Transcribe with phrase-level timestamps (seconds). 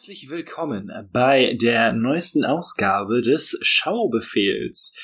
[0.00, 4.96] Herzlich willkommen bei der neuesten Ausgabe des Schaubefehls.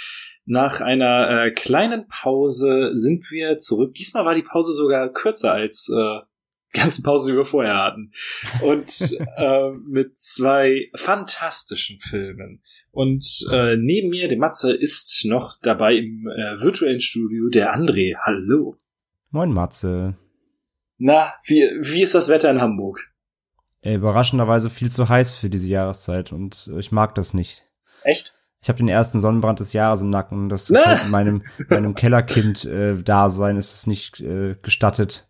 [0.46, 3.92] Nach einer äh, kleinen Pause sind wir zurück.
[3.92, 6.20] Diesmal war die Pause sogar kürzer als äh,
[6.74, 8.12] die ganzen Pausen, die wir vorher hatten.
[8.62, 8.88] Und
[9.36, 12.62] äh, mit zwei fantastischen Filmen.
[12.90, 18.16] Und äh, neben mir, dem Matze, ist noch dabei im äh, virtuellen Studio der André.
[18.22, 18.78] Hallo.
[19.28, 20.16] Moin Matze.
[20.96, 23.12] Na, wie, wie ist das Wetter in Hamburg?
[23.94, 27.62] Überraschenderweise viel zu heiß für diese Jahreszeit und äh, ich mag das nicht.
[28.02, 28.34] Echt?
[28.62, 30.48] Ich habe den ersten Sonnenbrand des Jahres im Nacken.
[30.48, 35.28] Das halt in meinem, meinem Kellerkind-Dasein äh, ist es nicht äh, gestattet,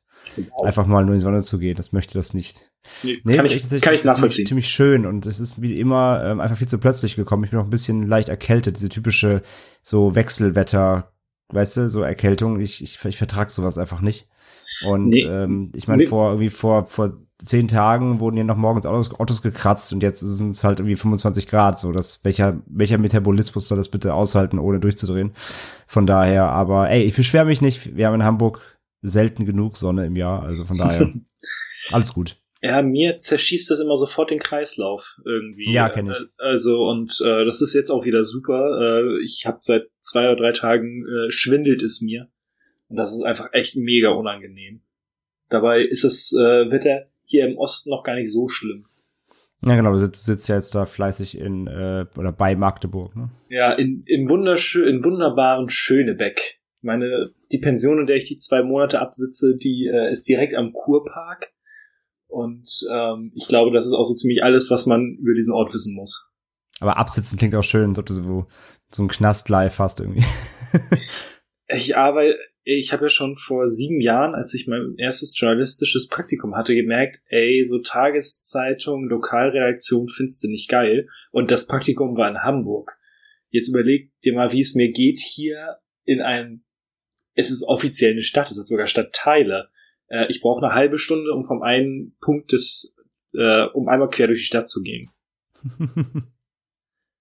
[0.63, 1.77] einfach mal nur in die Sonne zu gehen.
[1.77, 2.61] Das möchte das nicht.
[3.03, 4.47] Nee, nee kann, ich, kann ich nachvollziehen.
[4.47, 7.45] Ziemlich schön und es ist wie immer ähm, einfach viel zu plötzlich gekommen.
[7.45, 8.77] Ich bin noch ein bisschen leicht erkältet.
[8.77, 9.43] Diese typische
[9.83, 11.13] so Wechselwetter,
[11.49, 12.61] weißt du, so Erkältung.
[12.61, 14.29] Ich, ich, ich vertrag sowas einfach nicht.
[14.87, 16.09] Und nee, ähm, ich meine, nee.
[16.09, 20.21] vor irgendwie vor vor zehn Tagen wurden hier noch morgens Autos, Autos gekratzt und jetzt
[20.21, 21.79] sind es halt irgendwie 25 Grad.
[21.79, 25.33] So, dass welcher, welcher Metabolismus soll das bitte aushalten, ohne durchzudrehen?
[25.87, 27.97] Von daher, aber ey, ich beschwere mich nicht.
[27.97, 28.61] Wir haben in Hamburg
[29.03, 31.13] selten genug Sonne im Jahr, also von daher
[31.93, 32.37] alles gut.
[32.63, 35.71] Ja, mir zerschießt das immer sofort den Kreislauf irgendwie.
[35.71, 36.19] Ja, kenne ich.
[36.19, 39.03] Äh, also und äh, das ist jetzt auch wieder super.
[39.03, 42.29] Äh, ich habe seit zwei oder drei Tagen äh, schwindelt es mir
[42.89, 44.81] und das ist einfach echt mega unangenehm.
[45.49, 48.87] Dabei ist das äh, Wetter hier im Osten noch gar nicht so schlimm.
[49.63, 53.31] Ja, genau, du sitzt, sitzt ja jetzt da fleißig in äh, oder bei Magdeburg, ne?
[53.49, 56.61] Ja, in, im wunderschön, in wunderbaren Schönebeck.
[56.83, 60.73] Meine, die Pension, in der ich die zwei Monate absitze, die äh, ist direkt am
[60.73, 61.53] Kurpark.
[62.29, 65.73] Und ähm, ich glaube, das ist auch so ziemlich alles, was man über diesen Ort
[65.73, 66.31] wissen muss.
[66.81, 68.47] Aber absitzen klingt auch schön, als ob du so,
[68.91, 70.25] so einen Knast live hast irgendwie.
[71.69, 72.37] ich arbeite,
[72.69, 77.23] ich habe ja schon vor sieben Jahren, als ich mein erstes journalistisches Praktikum hatte, gemerkt,
[77.29, 81.09] ey, so Tageszeitung, Lokalredaktion findest du nicht geil.
[81.31, 82.99] Und das Praktikum war in Hamburg.
[83.51, 86.65] Jetzt überleg dir mal, wie es mir geht hier in einem,
[87.35, 89.71] es ist offiziell eine Stadt, es sind sogar Stadtteile.
[90.09, 92.97] Äh, ich brauche eine halbe Stunde, um vom einen Punkt des,
[93.33, 95.09] äh, um einmal quer durch die Stadt zu gehen.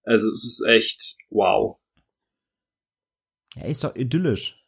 [0.04, 1.78] also es ist echt wow.
[3.56, 4.65] Ja, ist doch idyllisch.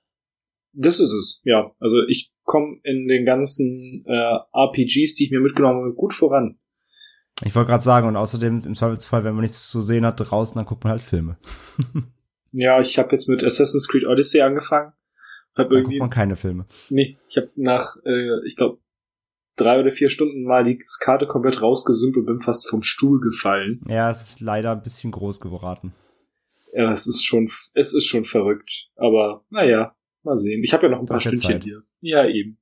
[0.74, 1.66] Das ist es, ja.
[1.80, 6.60] Also ich komme in den ganzen äh, RPGs, die ich mir mitgenommen habe, gut voran.
[7.44, 10.56] Ich wollte gerade sagen, und außerdem im Zweifelsfall, wenn man nichts zu sehen hat draußen,
[10.56, 11.38] dann guckt man halt Filme.
[12.52, 14.94] ja, ich habe jetzt mit Assassin's Creed Odyssey angefangen.
[15.56, 16.66] Hab da irgendwie, guckt man keine Filme.
[16.90, 18.80] Nee, ich habe nach, äh, ich glaube,
[19.56, 23.82] drei oder vier Stunden mal die Karte komplett rausgesummt und bin fast vom Stuhl gefallen.
[23.88, 25.94] Ja, es ist leider ein bisschen groß geraten.
[26.74, 28.90] Ja, es ist schon, es ist schon verrückt.
[28.96, 30.64] Aber naja, Mal sehen.
[30.64, 31.84] Ich habe ja noch ein paar Stündchen hier.
[32.02, 32.58] Ja, eben.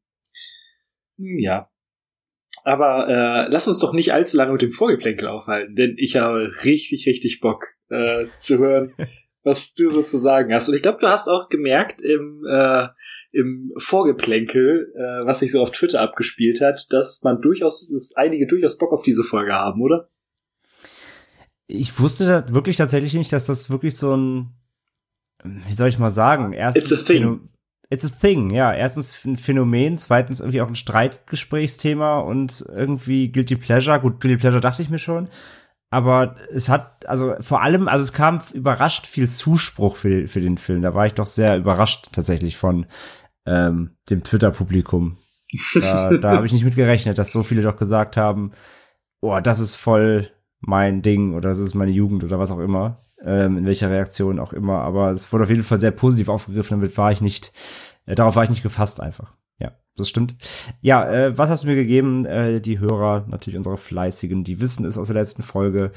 [1.18, 1.70] Hm, ja.
[2.64, 6.52] Aber äh, lass uns doch nicht allzu lange mit dem Vorgeplänkel aufhalten, denn ich habe
[6.64, 8.94] richtig, richtig Bock äh, zu hören,
[9.44, 10.68] was du so zu sagen hast.
[10.68, 12.88] Und ich glaube, du hast auch gemerkt im, äh,
[13.32, 18.48] im Vorgeplänkel, äh, was sich so auf Twitter abgespielt hat, dass man durchaus, dass einige
[18.48, 20.10] durchaus Bock auf diese Folge haben, oder?
[21.68, 24.54] Ich wusste wirklich tatsächlich nicht, dass das wirklich so ein,
[25.45, 27.50] wie soll ich mal sagen, erstens It's a thing.
[27.89, 28.73] It's a thing, ja.
[28.73, 34.00] Erstens ein Phänomen, zweitens irgendwie auch ein Streitgesprächsthema und irgendwie Guilty Pleasure.
[34.00, 35.29] Gut, Guilty Pleasure dachte ich mir schon.
[35.91, 40.57] Aber es hat, also vor allem, also es kam überrascht viel Zuspruch für, für den
[40.57, 40.81] Film.
[40.81, 42.88] Da war ich doch sehr überrascht tatsächlich von
[43.45, 45.17] ähm, dem Twitter-Publikum.
[45.75, 48.51] Da, da habe ich nicht mit gerechnet, dass so viele doch gesagt haben,
[49.21, 53.05] oh, das ist voll mein Ding oder das ist meine Jugend oder was auch immer
[53.23, 54.79] ähm, in welcher Reaktion auch immer.
[54.81, 57.53] Aber es wurde auf jeden Fall sehr positiv aufgegriffen, damit war ich nicht,
[58.06, 59.33] äh, darauf war ich nicht gefasst einfach.
[59.59, 60.35] Ja, das stimmt.
[60.81, 62.25] Ja, äh, was hast du mir gegeben?
[62.25, 65.91] Äh, die Hörer, natürlich unsere Fleißigen, die wissen es aus der letzten Folge.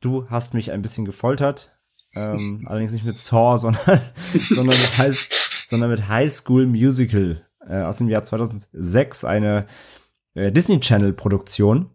[0.00, 1.72] Du hast mich ein bisschen gefoltert.
[2.14, 4.00] Ähm, allerdings nicht mit Saw, sondern,
[4.50, 5.28] sondern, mit High,
[5.68, 9.66] sondern mit High School Musical äh, aus dem Jahr 2006, eine
[10.34, 11.90] äh, Disney Channel Produktion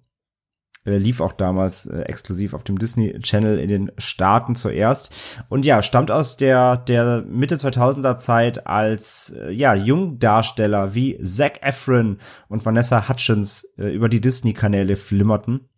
[0.86, 5.14] Äh, lief auch damals äh, exklusiv auf dem Disney Channel in den Staaten zuerst.
[5.48, 11.62] Und ja, stammt aus der, der Mitte 2000er Zeit als, äh, ja, Jungdarsteller wie Zac
[11.62, 12.18] Efron
[12.50, 15.70] und Vanessa Hutchins äh, über die Disney-Kanäle flimmerten.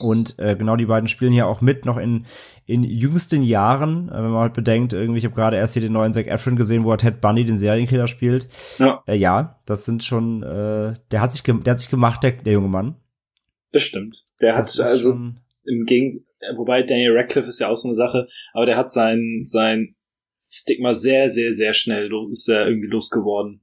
[0.00, 2.26] Und äh, genau die beiden spielen hier auch mit, noch in,
[2.66, 5.92] in jüngsten Jahren, äh, wenn man halt bedenkt, irgendwie, ich habe gerade erst hier den
[5.92, 8.48] neuen Zac Efron gesehen, wo er Ted Bunny, den Serienkiller, spielt.
[8.78, 12.32] Ja, äh, ja das sind schon, äh, der hat sich, der hat sich gemacht, der,
[12.32, 12.96] der junge Mann.
[13.72, 14.24] Das stimmt.
[14.40, 15.12] Der das hat also
[15.64, 16.24] im Gegensatz,
[16.56, 19.96] wobei Daniel Radcliffe ist ja auch so eine Sache, aber der hat sein, sein
[20.46, 23.62] Stigma sehr, sehr, sehr schnell ist er irgendwie losgeworden.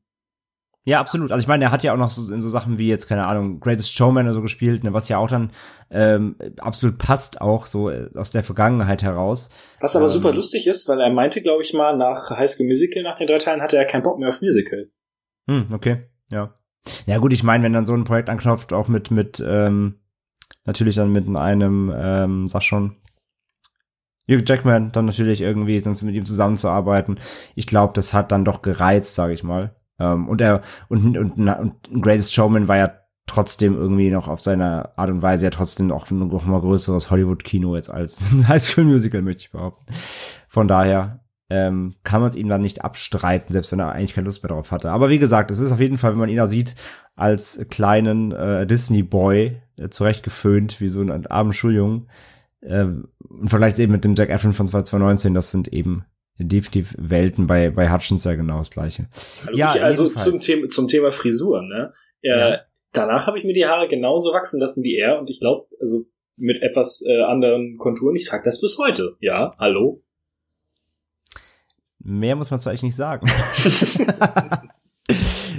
[0.88, 1.32] Ja, absolut.
[1.32, 3.26] Also ich meine, er hat ja auch noch so in so Sachen wie jetzt, keine
[3.26, 5.52] Ahnung, Greatest Showman oder so gespielt, ne, was ja auch dann
[5.90, 9.50] ähm, absolut passt, auch so äh, aus der Vergangenheit heraus.
[9.80, 12.68] Was aber ähm, super lustig ist, weil er meinte, glaube ich mal, nach High School
[12.68, 14.92] Musical, nach den drei Teilen, hatte er keinen Bock mehr auf Musical.
[15.50, 16.54] Hm, okay, ja.
[17.06, 19.96] Ja gut, ich meine, wenn dann so ein Projekt anknopft, auch mit, mit, ähm,
[20.66, 22.98] natürlich dann mit einem, ähm, sag schon,
[24.28, 27.20] Hugh Jackman, dann natürlich irgendwie sonst mit ihm zusammenzuarbeiten.
[27.54, 29.76] Ich glaube, das hat dann doch gereizt, sage ich mal.
[30.00, 32.92] Ähm, und er und, und, und Greatest Showman war ja
[33.28, 37.76] trotzdem irgendwie noch auf seine Art und Weise ja trotzdem auch noch mal größeres Hollywood-Kino
[37.76, 39.86] jetzt als High School Musical, möchte ich behaupten.
[40.48, 44.26] Von daher ähm, kann man es ihm dann nicht abstreiten, selbst wenn er eigentlich keine
[44.26, 44.90] Lust mehr drauf hatte.
[44.90, 46.76] Aber wie gesagt, es ist auf jeden Fall, wenn man ihn da sieht,
[47.16, 52.10] als kleinen äh, Disney-Boy, äh, zurecht geföhnt, wie so ein armen Schuljungen.
[52.64, 56.06] Ähm, und vielleicht eben mit dem Jack Efron von 2019, das sind eben
[56.38, 59.08] definitiv Welten bei, bei Hutchins ja genau das gleiche.
[59.46, 61.94] Also ja, also zum Thema, zum Thema Frisur, ne?
[62.22, 62.60] Äh, ja.
[62.92, 66.06] Danach habe ich mir die Haare genauso wachsen lassen wie er und ich glaube, also
[66.38, 69.16] mit etwas äh, anderen Konturen, ich trage das bis heute.
[69.20, 70.04] Ja, hallo?
[72.08, 73.26] Mehr muss man zwar eigentlich nicht sagen.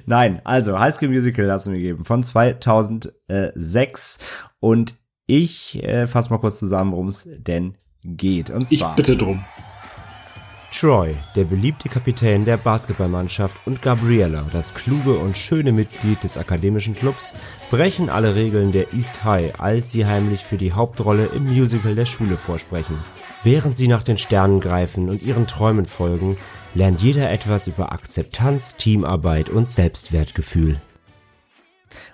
[0.07, 4.19] Nein, also High School Musical hast du mir gegeben von 2006
[4.61, 4.95] und
[5.27, 8.51] ich äh, fasse mal kurz zusammen, worum es denn geht.
[8.51, 8.91] Und zwar.
[8.91, 9.45] Ich bitte drum.
[10.73, 16.95] Troy, der beliebte Kapitän der Basketballmannschaft, und Gabriella, das kluge und schöne Mitglied des akademischen
[16.95, 17.35] Clubs,
[17.71, 22.07] brechen alle Regeln der East High, als sie heimlich für die Hauptrolle im Musical der
[22.07, 22.99] Schule vorsprechen.
[23.47, 26.37] Während sie nach den Sternen greifen und ihren Träumen folgen,
[26.75, 30.81] lernt jeder etwas über Akzeptanz, Teamarbeit und Selbstwertgefühl.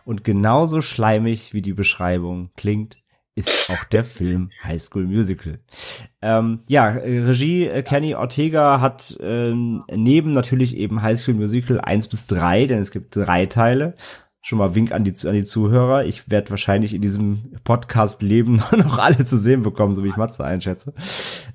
[0.05, 2.99] Und genauso schleimig wie die Beschreibung klingt,
[3.35, 5.59] ist auch der Film High School Musical.
[6.21, 12.09] Ähm, ja, Regie äh, Kenny Ortega hat ähm, neben natürlich eben High School Musical eins
[12.09, 13.95] bis drei, denn es gibt drei Teile.
[14.45, 16.05] Schon mal Wink an die, an die Zuhörer.
[16.05, 20.17] Ich werde wahrscheinlich in diesem Podcast leben noch alle zu sehen bekommen, so wie ich
[20.17, 20.95] Matze einschätze.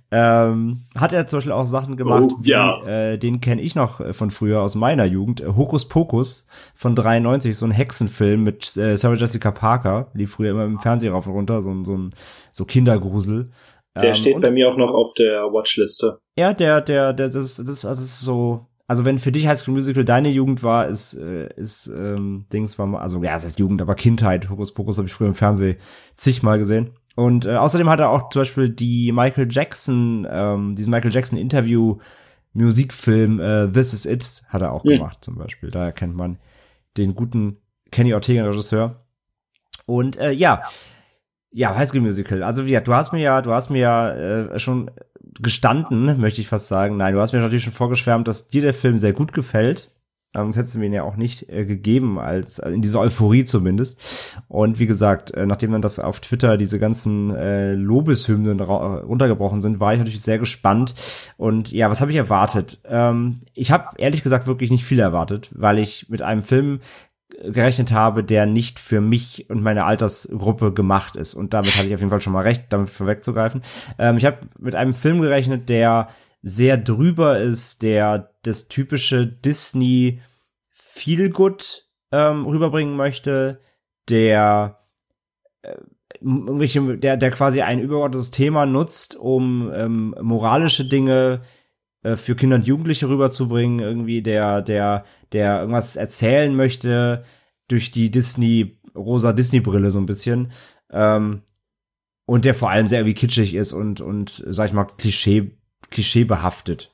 [0.10, 2.82] Ähm, hat er zum Beispiel auch Sachen gemacht, oh, ja.
[2.82, 6.48] wie, äh, den kenne ich noch äh, von früher aus meiner Jugend, äh, Hokus Pokus
[6.76, 11.12] von 93, so ein Hexenfilm mit äh, Sarah Jessica Parker, die früher immer im Fernsehen
[11.12, 12.16] rauf und runter, so, so ein
[12.54, 13.52] so Kindergrusel.
[14.00, 16.20] Der ähm, steht bei mir auch noch auf der Watchliste.
[16.38, 19.74] Ja, der, der, der, das, das, das ist so, also wenn für dich High School
[19.74, 23.60] Musical deine Jugend war, ist, äh, ist ähm, Dings war mal, also ja, es heißt
[23.60, 25.78] Jugend, aber Kindheit, Hokus Pokus habe ich früher im Fernsehen
[26.16, 26.92] zigmal gesehen.
[27.16, 31.38] Und äh, außerdem hat er auch zum Beispiel die Michael Jackson, ähm, diesen Michael Jackson
[31.38, 31.98] Interview
[32.54, 34.90] Musikfilm äh, This Is It hat er auch mhm.
[34.90, 35.70] gemacht zum Beispiel.
[35.70, 36.38] Da kennt man
[36.96, 37.58] den guten
[37.92, 39.04] Kenny Ortega Regisseur.
[39.86, 40.70] Und äh, ja, ja,
[41.56, 42.44] High School Musical.
[42.44, 44.92] Also wie du hast mir ja, du hast mir ja äh, schon
[45.40, 46.98] gestanden, möchte ich fast sagen.
[46.98, 49.90] Nein, du hast mir natürlich schon vorgeschwärmt, dass dir der Film sehr gut gefällt.
[50.36, 53.00] Ähm, sonst hättest du mir ihn ja auch nicht äh, gegeben, als äh, in dieser
[53.00, 54.00] Euphorie zumindest.
[54.48, 59.80] Und wie gesagt, äh, nachdem dann das auf Twitter diese ganzen äh, Lobeshymnen runtergebrochen sind,
[59.80, 60.96] war ich natürlich sehr gespannt.
[61.38, 62.80] Und ja, was habe ich erwartet?
[62.86, 66.82] Ähm, ich habe ehrlich gesagt wirklich nicht viel erwartet, weil ich mit einem Film
[67.42, 71.34] gerechnet habe, der nicht für mich und meine Altersgruppe gemacht ist.
[71.34, 73.62] Und damit hatte ich auf jeden Fall schon mal recht, damit vorwegzugreifen.
[74.00, 76.10] Ähm, ich habe mit einem Film gerechnet, der
[76.42, 80.22] sehr drüber ist, der das typische Disney
[80.70, 83.60] Feelgood ähm, rüberbringen möchte,
[84.10, 84.80] der
[85.62, 85.76] äh,
[86.20, 91.42] der, der quasi ein übergeordnetes Thema nutzt, um ähm, moralische Dinge
[92.16, 97.26] für Kinder und Jugendliche rüberzubringen, irgendwie der, der, der irgendwas erzählen möchte
[97.68, 100.52] durch die Disney, rosa Disney-Brille so ein bisschen.
[100.92, 101.42] Ähm,
[102.26, 105.58] und der vor allem sehr irgendwie kitschig ist und, und, sag ich mal, Klischee,
[105.90, 106.94] klischeebehaftet.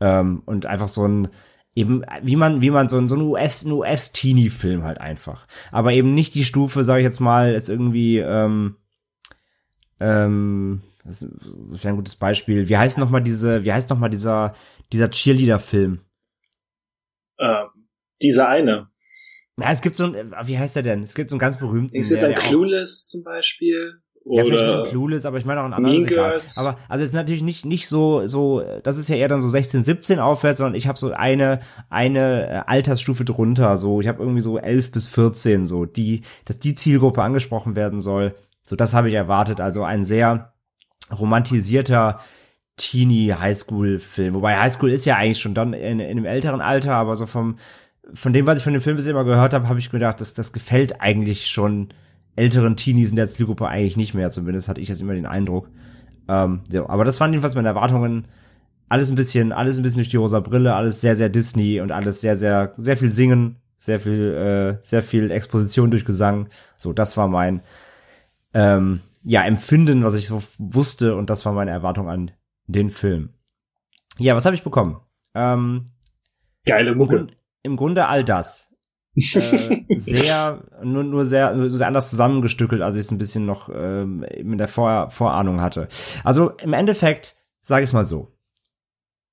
[0.00, 1.28] Ähm, und einfach so ein,
[1.74, 5.46] eben, wie man, wie man so ein, so ein US, ein US-Teenie-Film halt einfach.
[5.72, 8.76] Aber eben nicht die Stufe, sag ich jetzt mal, jetzt irgendwie, ähm,
[9.98, 11.26] ähm, das,
[11.70, 12.68] das wäre ein gutes Beispiel.
[12.68, 14.54] Wie heißt noch mal diese, wie heißt noch mal dieser,
[14.92, 16.00] dieser Cheerleader-Film?
[17.38, 17.64] Äh,
[18.22, 18.90] dieser eine.
[19.56, 21.02] Na, es gibt so ein, wie heißt der denn?
[21.02, 21.94] Es gibt so einen ganz berühmten.
[21.94, 24.00] Ist jetzt ein Clueless zum Beispiel?
[24.24, 26.06] Oder ja, vielleicht nicht Clueless, aber ich meine auch ein anderes.
[26.06, 26.58] Girls.
[26.58, 28.62] Aber also es ist natürlich nicht nicht so so.
[28.82, 32.48] Das ist ja eher dann so 16, 17 aufwärts, sondern ich habe so eine eine
[32.48, 33.76] äh, Altersstufe drunter.
[33.76, 38.00] So ich habe irgendwie so 11 bis 14 so die, dass die Zielgruppe angesprochen werden
[38.00, 38.34] soll.
[38.64, 39.60] So das habe ich erwartet.
[39.60, 40.52] Also ein sehr
[41.12, 42.20] romantisierter
[42.76, 44.34] Teenie Highschool Film.
[44.34, 47.56] Wobei Highschool ist ja eigentlich schon dann in, in einem älteren Alter, aber so vom
[48.14, 50.34] von dem, was ich von dem Film bisher immer gehört habe, habe ich gedacht, dass
[50.34, 51.88] das gefällt eigentlich schon
[52.36, 54.30] älteren Teenies in der Zielgruppe eigentlich nicht mehr.
[54.30, 55.68] Zumindest hatte ich jetzt immer den Eindruck.
[56.28, 58.26] Ähm, so, aber das waren jedenfalls meine Erwartungen.
[58.88, 61.92] Alles ein bisschen, alles ein bisschen durch die rosa Brille, alles sehr, sehr Disney und
[61.92, 66.48] alles sehr, sehr, sehr viel Singen, sehr viel, äh, sehr viel Exposition durch Gesang.
[66.76, 67.62] So, das war mein
[68.52, 72.30] ähm, ja Empfinden, was ich so wusste und das war meine Erwartung an
[72.66, 73.34] den Film.
[74.18, 75.00] Ja, was habe ich bekommen?
[75.34, 75.86] Ähm,
[76.64, 77.28] Geile Mucke
[77.62, 78.74] im Grunde all das.
[79.14, 83.68] äh, sehr, nur, nur sehr, nur sehr anders zusammengestückelt, als ich es ein bisschen noch
[83.72, 85.88] ähm, in der Vor Vorahnung hatte.
[86.24, 88.36] Also im Endeffekt, sage ich es mal so.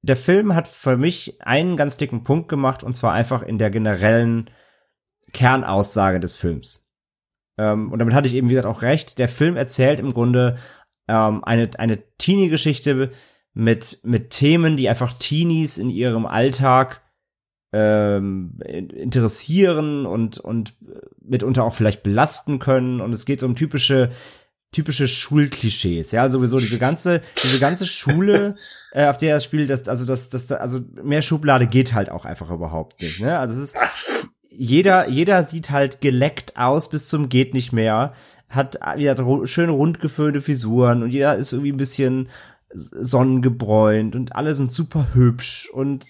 [0.01, 3.69] Der Film hat für mich einen ganz dicken Punkt gemacht, und zwar einfach in der
[3.69, 4.49] generellen
[5.33, 6.86] Kernaussage des Films.
[7.57, 9.17] Ähm, und damit hatte ich eben, wie gesagt, auch recht.
[9.17, 10.57] Der Film erzählt im Grunde
[11.07, 13.11] ähm, eine, eine Teenie-Geschichte
[13.53, 17.01] mit, mit Themen, die einfach Teenies in ihrem Alltag
[17.73, 20.75] ähm, interessieren und und
[21.21, 23.01] mitunter auch vielleicht belasten können.
[23.01, 24.11] Und es geht um typische
[24.71, 26.11] typische Schulklischees.
[26.11, 28.55] Ja sowieso diese ganze diese ganze Schule
[28.91, 32.25] äh, auf der das Spiel das also das das also mehr Schublade geht halt auch
[32.25, 33.37] einfach überhaupt nicht ne?
[33.39, 38.13] Also es ist jeder jeder sieht halt geleckt aus bis zum geht nicht mehr
[38.49, 42.29] hat ja schöne rundgeföhnte Fisuren und jeder ist irgendwie ein bisschen
[42.73, 46.05] sonnengebräunt und alle sind super hübsch und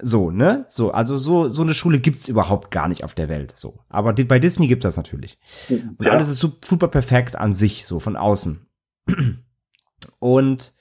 [0.00, 0.66] so, ne?
[0.68, 3.80] So, also so, so eine Schule gibt's überhaupt gar nicht auf der Welt, so.
[3.88, 5.38] Aber die, bei Disney gibt das natürlich.
[5.68, 6.12] Und ja.
[6.12, 8.66] alles ist super perfekt an sich, so von außen.
[10.20, 10.72] Und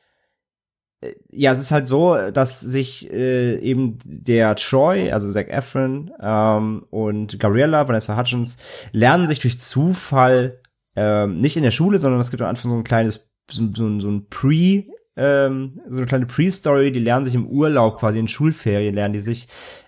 [1.31, 6.85] ja, es ist halt so, dass sich äh, eben der Troy, also Zac Efron ähm,
[6.89, 8.57] und Gabriella, Vanessa Hutchins,
[8.91, 10.59] lernen sich durch Zufall
[10.95, 13.99] ähm, nicht in der Schule, sondern es gibt am Anfang so ein kleines, so, so,
[13.99, 14.85] so ein Pre-
[15.15, 19.19] ähm, so eine kleine Pre-Story, die lernen sich im Urlaub quasi in Schulferien, lernen die
[19.19, 19.47] sich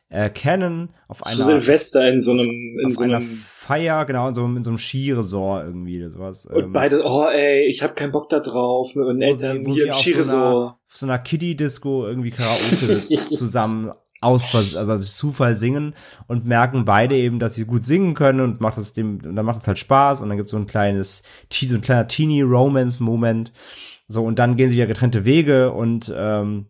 [0.09, 4.45] äh, kennen auf einer Silvester in so einem in so einer Feier genau in so,
[4.45, 8.11] in so einem Skiresort irgendwie oder sowas und ähm, beide oh ey ich habe keinen
[8.11, 10.55] Bock da drauf mit meinen Eltern hier im Skiresort so einer,
[10.87, 15.93] auf so einer Kiddie Disco irgendwie Karaoke zusammen aus also durch Zufall singen
[16.27, 19.45] und merken beide eben, dass sie gut singen können und macht das dem und dann
[19.45, 21.23] macht es halt Spaß und dann gibt so ein kleines
[21.53, 23.53] so ein kleiner Teenie Romance Moment
[24.11, 26.65] so, und dann gehen sie ja getrennte Wege und ähm,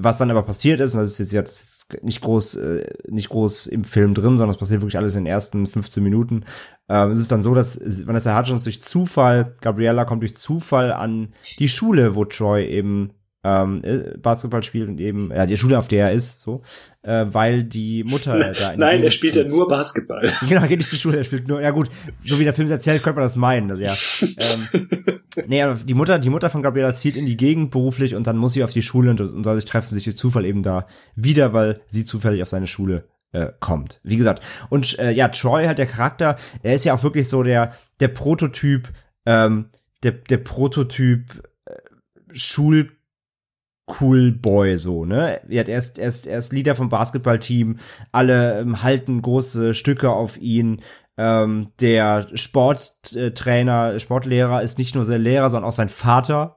[0.00, 3.66] was dann aber passiert ist, und das ist jetzt, jetzt nicht groß, äh, nicht groß
[3.66, 6.44] im Film drin, sondern es passiert wirklich alles in den ersten 15 Minuten.
[6.88, 11.34] Ähm, es ist dann so, dass Vanessa Hudgens durch Zufall, Gabriella kommt durch Zufall an
[11.58, 13.10] die Schule, wo Troy eben
[13.44, 16.62] ähm, äh, Basketball spielt und eben, ja, die Schule, auf der er ist, so,
[17.02, 20.30] äh, weil die Mutter äh, da in Nein, er spielt ja nur Basketball.
[20.48, 21.88] Genau, geht nicht zur Schule, er spielt nur, ja gut,
[22.22, 23.94] so wie der Film erzählt, könnte man das meinen, also ja.
[24.22, 24.88] ähm,
[25.46, 28.36] nee, aber die Mutter, die Mutter von Gabriela zieht in die Gegend beruflich und dann
[28.36, 31.52] muss sie auf die Schule und, und dadurch treffen sich durch Zufall eben da wieder,
[31.52, 34.00] weil sie zufällig auf seine Schule äh, kommt.
[34.02, 34.44] Wie gesagt.
[34.68, 38.08] Und äh, ja, Troy halt der Charakter, er ist ja auch wirklich so der, der
[38.08, 38.88] Prototyp,
[39.26, 39.70] ähm,
[40.02, 41.74] der, der Prototyp äh,
[42.32, 42.90] Schul
[44.00, 45.40] Cool Boy so, ne?
[45.48, 47.78] Er, hat erst, erst, erst Leader vom Basketballteam,
[48.12, 50.80] alle ähm, halten große Stücke auf ihn.
[51.16, 56.56] Ähm, der Sporttrainer, Sportlehrer ist nicht nur sein Lehrer, sondern auch sein Vater.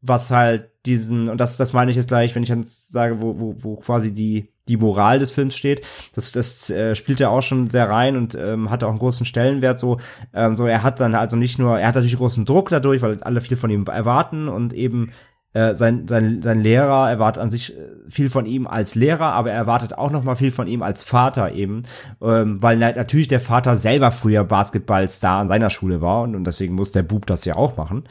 [0.00, 3.38] Was halt diesen, und das, das meine ich jetzt gleich, wenn ich dann sage, wo,
[3.38, 5.86] wo, wo quasi die, die Moral des Films steht.
[6.14, 9.26] Das, das äh, spielt er auch schon sehr rein und ähm, hat auch einen großen
[9.26, 9.78] Stellenwert.
[9.78, 9.98] So,
[10.34, 13.12] ähm, so er hat dann also nicht nur, er hat natürlich großen Druck dadurch, weil
[13.12, 15.12] jetzt alle viel von ihm erwarten und eben
[15.54, 19.50] äh, sein, sein, sein Lehrer erwartet an sich äh, viel von ihm als Lehrer, aber
[19.50, 21.82] er erwartet auch noch mal viel von ihm als Vater eben,
[22.22, 26.74] ähm, weil natürlich der Vater selber früher Basketballstar an seiner Schule war und, und deswegen
[26.74, 28.04] muss der Bub das ja auch machen.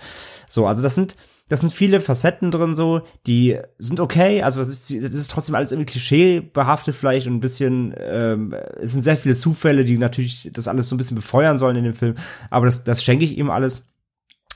[0.48, 1.15] So, also das sind
[1.51, 5.53] das sind viele Facetten drin so, die sind okay, also es ist, es ist trotzdem
[5.53, 10.50] alles irgendwie klischeebehaftet vielleicht und ein bisschen, ähm, es sind sehr viele Zufälle, die natürlich
[10.53, 12.15] das alles so ein bisschen befeuern sollen in dem Film,
[12.50, 13.90] aber das, das schenke ich ihm alles.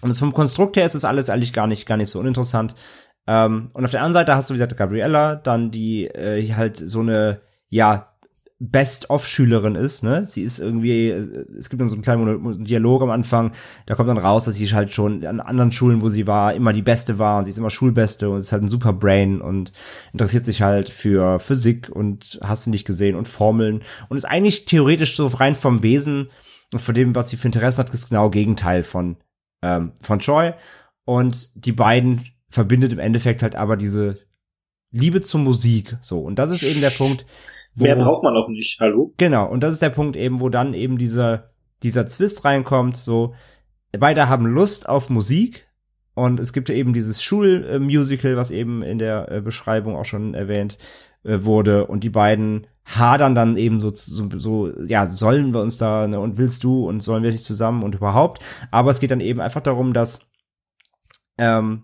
[0.05, 2.75] Und vom Konstrukt her ist das alles eigentlich gar nicht, gar nicht so uninteressant.
[3.25, 6.77] Ähm, und auf der anderen Seite hast du, wie gesagt, Gabriella, dann die äh, halt
[6.77, 8.11] so eine, ja,
[8.59, 10.25] Best-of-Schülerin ist, ne?
[10.25, 13.51] Sie ist irgendwie, es gibt dann so einen kleinen Dialog am Anfang,
[13.85, 16.71] da kommt dann raus, dass sie halt schon an anderen Schulen, wo sie war, immer
[16.71, 19.73] die Beste war und sie ist immer Schulbeste und ist halt ein super Brain und
[20.13, 24.65] interessiert sich halt für Physik und hast du nicht gesehen und Formeln und ist eigentlich
[24.65, 26.29] theoretisch so rein vom Wesen
[26.71, 29.17] und von dem, was sie für Interesse hat, ist genau Gegenteil von,
[29.65, 30.53] ähm, von Troy
[31.05, 34.19] und die beiden verbindet im Endeffekt halt aber diese
[34.91, 36.19] Liebe zur Musik, so.
[36.19, 37.25] Und das ist eben der Punkt,
[37.73, 39.13] wo, Mehr braucht man auch nicht, hallo?
[39.17, 41.49] Genau, und das ist der Punkt eben, wo dann eben dieser,
[41.83, 43.33] dieser Zwist reinkommt, so,
[43.97, 45.67] beide haben Lust auf Musik
[46.13, 50.33] und es gibt ja eben dieses Schulmusical, was eben in der äh, Beschreibung auch schon
[50.33, 50.77] erwähnt
[51.25, 55.77] äh, wurde und die beiden hadern dann eben so, so, so, ja, sollen wir uns
[55.77, 59.11] da, ne, und willst du und sollen wir nicht zusammen und überhaupt, aber es geht
[59.11, 60.29] dann eben einfach darum, dass,
[61.37, 61.83] ähm,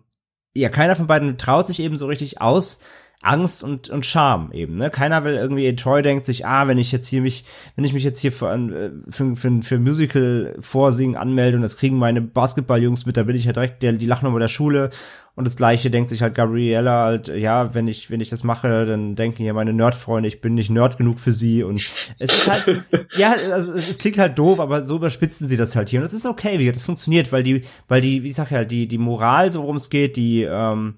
[0.53, 2.81] ja, keiner von beiden traut sich eben so richtig aus,
[3.24, 4.89] Angst und, und Scham eben, ne?
[4.89, 7.45] Keiner will irgendwie, Troy denkt sich, ah, wenn ich jetzt hier mich,
[7.75, 11.77] wenn ich mich jetzt hier für, äh, für, für, für Musical vorsingen anmelde und das
[11.77, 14.89] kriegen meine Basketballjungs mit, da bin ich ja direkt der, die Lachnummer der Schule
[15.36, 18.86] und das gleiche denkt sich halt Gabriella halt, ja, wenn ich, wenn ich das mache,
[18.86, 21.64] dann denken ja meine Nerdfreunde, ich bin nicht Nerd genug für sie.
[21.64, 21.80] Und
[22.20, 22.84] es ist halt,
[23.18, 26.00] ja, also es klingt halt doof, aber so überspitzen sie das halt hier.
[26.00, 28.66] Und das ist okay, wie das funktioniert, weil die, weil die, wie ich sag ja,
[28.66, 30.98] die, die Moral, so worum es geht, die, ähm,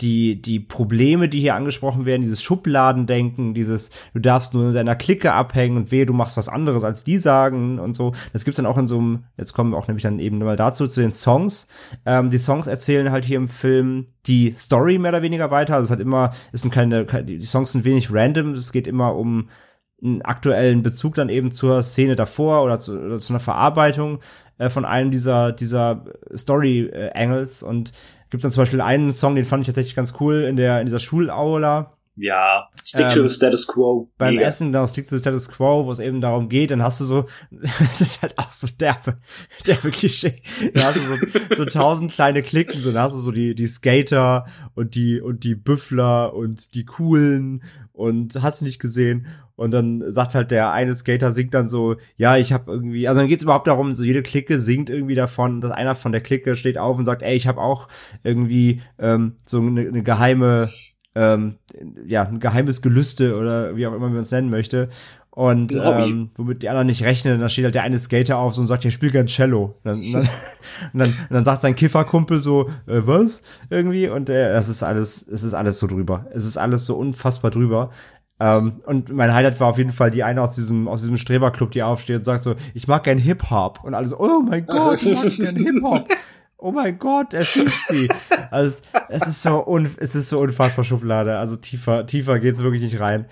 [0.00, 4.96] die, die Probleme, die hier angesprochen werden, dieses Schubladendenken, dieses, du darfst nur in deiner
[4.96, 8.12] Clique abhängen und wehe, du machst was anderes, als die sagen und so.
[8.32, 10.56] Das gibt's dann auch in so einem, jetzt kommen wir auch nämlich dann eben mal
[10.56, 11.68] dazu, zu den Songs.
[12.04, 15.74] Ähm, die Songs erzählen halt hier im Film die Story mehr oder weniger weiter.
[15.74, 19.14] Also es hat immer, es sind keine, die Songs sind wenig random, es geht immer
[19.14, 19.48] um
[20.02, 24.18] einen aktuellen Bezug dann eben zur Szene davor oder zu, oder zu einer Verarbeitung
[24.58, 27.92] äh, von einem dieser, dieser Story-Angles und
[28.30, 30.86] gibt dann zum Beispiel einen Song, den fand ich tatsächlich ganz cool in der in
[30.86, 31.94] dieser Schulaula.
[32.16, 34.08] Ja, Stick to the ähm, Status Quo.
[34.18, 34.46] Beim Mega.
[34.46, 37.04] Essen, da Stick to the Status Quo, wo es eben darum geht, dann hast du
[37.04, 39.18] so, das ist halt auch so derbe,
[39.66, 40.40] derbe Klischee.
[40.74, 43.66] Da hast du so, so tausend kleine Klicken, so, da hast du so die, die
[43.66, 49.26] Skater und die, und die Büffler und die Coolen und hast nicht gesehen.
[49.56, 53.20] Und dann sagt halt der eine Skater singt dann so, ja, ich habe irgendwie, also
[53.20, 56.56] dann geht's überhaupt darum, so jede Clique singt irgendwie davon, dass einer von der Clique
[56.56, 57.88] steht auf und sagt, ey, ich habe auch
[58.24, 60.70] irgendwie ähm, so eine, eine geheime,
[61.14, 61.56] ähm,
[62.04, 64.88] ja, ein geheimes Gelüste oder wie auch immer man es nennen möchte.
[65.30, 68.60] Und ähm, womit die anderen nicht rechnen, dann steht halt der eine Skater auf so
[68.60, 69.74] und sagt, ja, spiel gern Cello.
[69.82, 70.22] Und dann, und dann,
[70.92, 73.42] und dann, und dann sagt sein Kifferkumpel so, äh, was?
[73.68, 74.08] Irgendwie.
[74.08, 76.26] Und äh, das ist alles, es ist alles so drüber.
[76.32, 77.90] Es ist alles so unfassbar drüber.
[78.40, 81.70] Ähm, und mein Highlight war auf jeden Fall die eine aus diesem, aus diesem Streberclub,
[81.70, 83.84] die aufsteht und sagt so, ich mag gern Hip-Hop.
[83.84, 86.08] Und alles so, oh mein Gott, ich mag gern Hip-Hop.
[86.58, 88.08] Oh mein Gott, er schießt sie.
[88.50, 91.36] Also, es ist so, un, es ist so unfassbar Schublade.
[91.36, 93.26] Also tiefer, tiefer geht's wirklich nicht rein.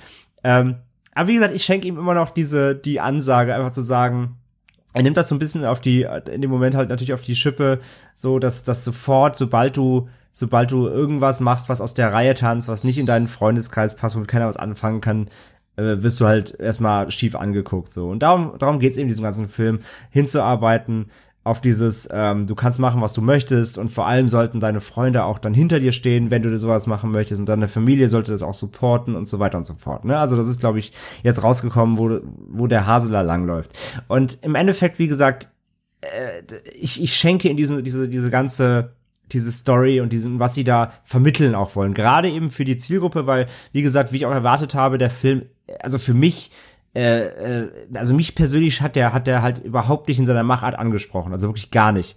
[0.44, 0.76] Ähm,
[1.14, 4.36] aber wie gesagt, ich schenke ihm immer noch diese, die Ansage, einfach zu sagen,
[4.92, 7.34] er nimmt das so ein bisschen auf die, in dem Moment halt natürlich auf die
[7.34, 7.80] Schippe,
[8.14, 12.68] so dass, dass sofort, sobald du sobald du irgendwas machst, was aus der Reihe tanzt,
[12.68, 15.28] was nicht in deinen Freundeskreis passt, womit keiner was anfangen kann,
[15.76, 17.88] äh, wirst du halt erstmal schief angeguckt.
[17.88, 18.08] So.
[18.08, 21.06] Und darum, darum geht es eben diesem ganzen Film, hinzuarbeiten
[21.44, 25.24] auf dieses, ähm, du kannst machen, was du möchtest und vor allem sollten deine Freunde
[25.24, 28.44] auch dann hinter dir stehen, wenn du sowas machen möchtest und deine Familie sollte das
[28.44, 30.04] auch supporten und so weiter und so fort.
[30.04, 30.16] Ne?
[30.16, 30.92] Also das ist, glaube ich,
[31.24, 33.76] jetzt rausgekommen, wo, wo der Haseler langläuft.
[34.06, 35.48] Und im Endeffekt, wie gesagt,
[36.00, 36.42] äh,
[36.80, 38.92] ich, ich schenke in diese, diese, diese ganze
[39.32, 41.94] diese Story und diesen, was sie da vermitteln auch wollen.
[41.94, 45.42] Gerade eben für die Zielgruppe, weil, wie gesagt, wie ich auch erwartet habe, der Film,
[45.80, 46.50] also für mich,
[46.94, 50.78] äh, äh, also mich persönlich hat der, hat der halt überhaupt nicht in seiner Machart
[50.78, 52.16] angesprochen, also wirklich gar nicht.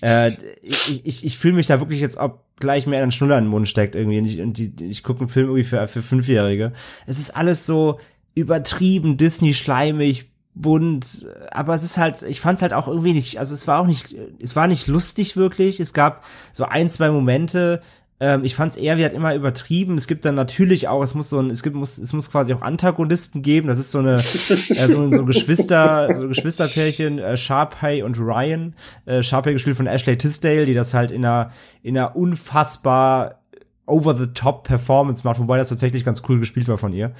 [0.00, 3.44] Äh, ich ich, ich fühle mich da wirklich jetzt, ob gleich mehr ein Schnuller in
[3.44, 6.02] den Mund steckt irgendwie und ich, und die, ich gucke einen Film irgendwie für, für
[6.02, 6.72] Fünfjährige.
[7.06, 7.98] Es ist alles so
[8.34, 13.54] übertrieben, Disney-schleimig, bunt, aber es ist halt, ich fand es halt auch irgendwie nicht, also
[13.54, 15.80] es war auch nicht, es war nicht lustig wirklich.
[15.80, 17.80] Es gab so ein, zwei Momente,
[18.22, 19.96] ähm, ich fand es eher, wie halt immer übertrieben.
[19.96, 22.54] Es gibt dann natürlich auch, es muss so ein, es gibt, muss, es muss quasi
[22.54, 23.66] auch Antagonisten geben.
[23.66, 28.76] Das ist so eine, äh, so, so Geschwister, so Geschwisterpärchen, äh, Sharpay und Ryan.
[29.06, 31.50] Äh, Sharpay gespielt von Ashley Tisdale, die das halt in einer,
[31.82, 33.40] in einer unfassbar
[33.86, 37.10] over the top Performance macht, wobei das tatsächlich ganz cool gespielt war von ihr.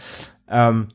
[0.48, 0.88] Ähm,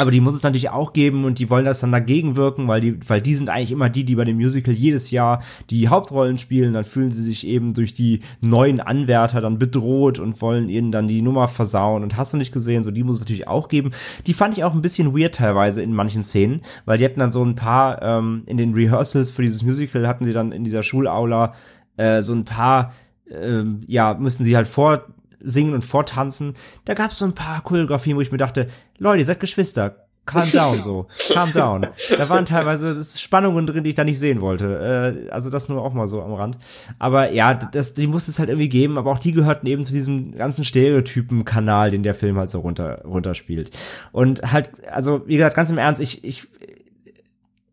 [0.00, 2.80] aber die muss es natürlich auch geben und die wollen das dann dagegen wirken, weil
[2.80, 6.38] die, weil die sind eigentlich immer die, die bei dem Musical jedes Jahr die Hauptrollen
[6.38, 6.72] spielen.
[6.72, 11.08] Dann fühlen sie sich eben durch die neuen Anwärter dann bedroht und wollen ihnen dann
[11.08, 12.02] die Nummer versauen.
[12.02, 13.90] Und hast du nicht gesehen, so die muss es natürlich auch geben.
[14.26, 17.32] Die fand ich auch ein bisschen weird teilweise in manchen Szenen, weil die hatten dann
[17.32, 20.82] so ein paar ähm, in den Rehearsals für dieses Musical hatten sie dann in dieser
[20.82, 21.54] Schulaula
[21.96, 22.94] äh, so ein paar
[23.30, 25.04] ähm, ja, müssen sie halt vor
[25.42, 26.54] singen und vortanzen.
[26.84, 30.06] Da gab es so ein paar Choreografien, wo ich mir dachte, Leute, ihr seid Geschwister.
[30.26, 31.86] calm down so, calm down.
[32.16, 35.26] Da waren teilweise Spannungen drin, die ich da nicht sehen wollte.
[35.26, 36.58] Äh, also das nur auch mal so am Rand.
[36.98, 39.92] Aber ja, das, die muss es halt irgendwie geben, aber auch die gehörten eben zu
[39.92, 43.76] diesem ganzen Stereotypen-Kanal, den der Film halt so runter, runterspielt.
[44.12, 46.46] Und halt, also wie gesagt, ganz im Ernst, ich, ich,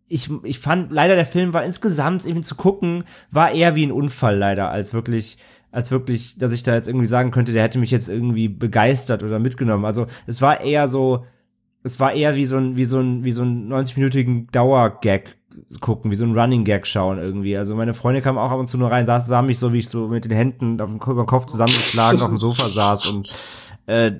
[0.07, 3.91] ich, ich fand leider der Film war insgesamt eben zu gucken, war eher wie ein
[3.91, 5.37] Unfall leider, als wirklich
[5.77, 9.21] als wirklich, dass ich da jetzt irgendwie sagen könnte, der hätte mich jetzt irgendwie begeistert
[9.21, 9.85] oder mitgenommen.
[9.85, 11.23] Also es war eher so,
[11.83, 15.37] es war eher wie so ein, wie so ein, wie so ein 90-minütigen Dauergag
[15.79, 17.55] gucken, wie so ein Running Gag schauen irgendwie.
[17.55, 19.77] Also meine Freunde kamen auch ab und zu nur rein, saßen, sahen mich so, wie
[19.77, 23.05] ich so mit den Händen auf dem, über den Kopf zusammengeschlagen auf dem Sofa saß
[23.11, 23.29] und
[23.85, 24.13] äh,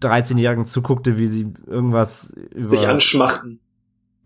[0.00, 3.60] 13-Jährigen zuguckte, wie sie irgendwas über, sich anschmachten.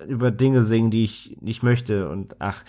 [0.08, 2.64] Über Dinge singen, die ich nicht möchte und ach.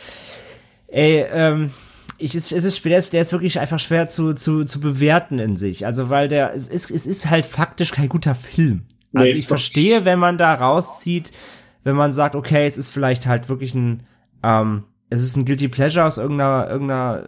[0.88, 1.72] Ey, ähm,
[2.18, 5.58] ich, es, es ist schwer, der ist wirklich einfach schwer zu, zu, zu bewerten in
[5.58, 5.86] sich.
[5.86, 8.84] Also, weil der, es ist, es ist halt faktisch kein guter Film.
[9.14, 11.32] Also, nee, ich verstehe, wenn man da rauszieht,
[11.84, 14.04] wenn man sagt, okay, es ist vielleicht halt wirklich ein,
[14.44, 17.24] ähm, es ist ein Guilty Pleasure aus irgendeiner, irgendeiner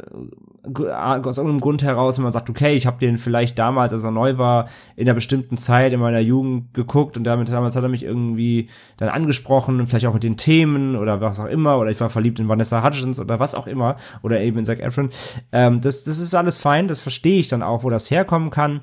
[0.76, 4.12] aus irgendeinem Grund heraus, wenn man sagt, okay, ich habe den vielleicht damals, als er
[4.12, 7.90] neu war, in einer bestimmten Zeit in meiner Jugend geguckt und damit damals hat er
[7.90, 12.00] mich irgendwie dann angesprochen, vielleicht auch mit den Themen oder was auch immer, oder ich
[12.00, 15.10] war verliebt in Vanessa Hudgens oder was auch immer, oder eben in Zac Efron.
[15.52, 18.82] Ähm, das, das ist alles fein, das verstehe ich dann auch, wo das herkommen kann.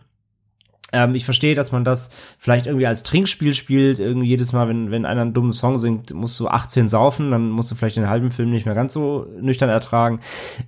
[0.94, 3.98] Ähm, ich verstehe, dass man das vielleicht irgendwie als Trinkspiel spielt.
[3.98, 7.50] Irgendwie jedes Mal, wenn, wenn einer einen dummen Song singt, musst du 18 saufen, dann
[7.50, 10.20] musst du vielleicht den halben Film nicht mehr ganz so nüchtern ertragen.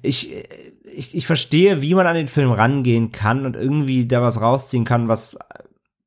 [0.03, 0.35] Ich,
[0.85, 4.85] ich, ich verstehe, wie man an den Film rangehen kann und irgendwie da was rausziehen
[4.85, 5.39] kann, was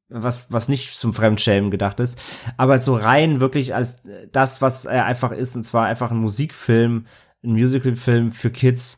[0.09, 2.19] was, was nicht zum Fremdschämen gedacht ist,
[2.57, 4.01] aber so rein wirklich als
[4.31, 7.05] das, was er einfach ist, und zwar einfach ein Musikfilm,
[7.43, 8.97] ein Musicalfilm für Kids,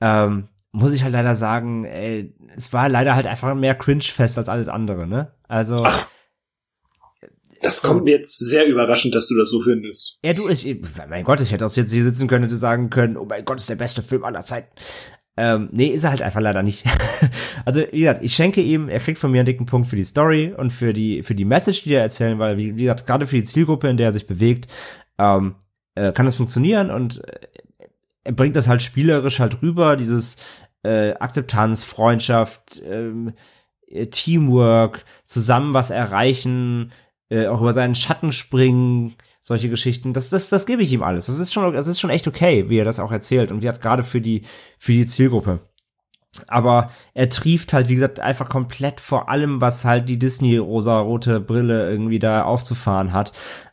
[0.00, 4.48] ähm, muss ich halt leider sagen, ey, es war leider halt einfach mehr Cringe-Fest als
[4.48, 5.32] alles andere, ne?
[5.46, 5.76] Also.
[5.84, 6.06] Ach,
[7.60, 10.18] das kommt mir jetzt sehr überraschend, dass du das so findest.
[10.24, 10.66] Ja, du, ich,
[11.08, 13.58] mein Gott, ich hätte auch jetzt hier sitzen können und sagen können, oh mein Gott,
[13.58, 14.68] ist der beste Film aller Zeiten.
[15.36, 16.84] Ähm, nee, ist er halt einfach leider nicht.
[17.64, 20.04] also, wie gesagt, ich schenke ihm, er kriegt von mir einen dicken Punkt für die
[20.04, 23.26] Story und für die, für die Message, die er erzählen, weil, wie, wie gesagt, gerade
[23.26, 24.66] für die Zielgruppe, in der er sich bewegt,
[25.18, 25.54] ähm,
[25.94, 27.46] äh, kann das funktionieren und äh,
[28.24, 30.36] er bringt das halt spielerisch halt rüber, dieses,
[30.82, 33.34] äh, Akzeptanz, Freundschaft, ähm,
[33.86, 36.92] äh, Teamwork, zusammen was erreichen,
[37.28, 40.12] äh, auch über seinen Schatten springen, solche Geschichten.
[40.12, 41.26] Das, das, das gebe ich ihm alles.
[41.26, 43.68] Das ist schon, das ist schon echt okay, wie er das auch erzählt und wie
[43.68, 44.42] hat gerade für die,
[44.78, 45.60] für die Zielgruppe.
[46.46, 51.40] Aber er trieft halt, wie gesagt, einfach komplett vor allem, was halt die Disney rosa-rote
[51.40, 53.32] Brille irgendwie da aufzufahren hat.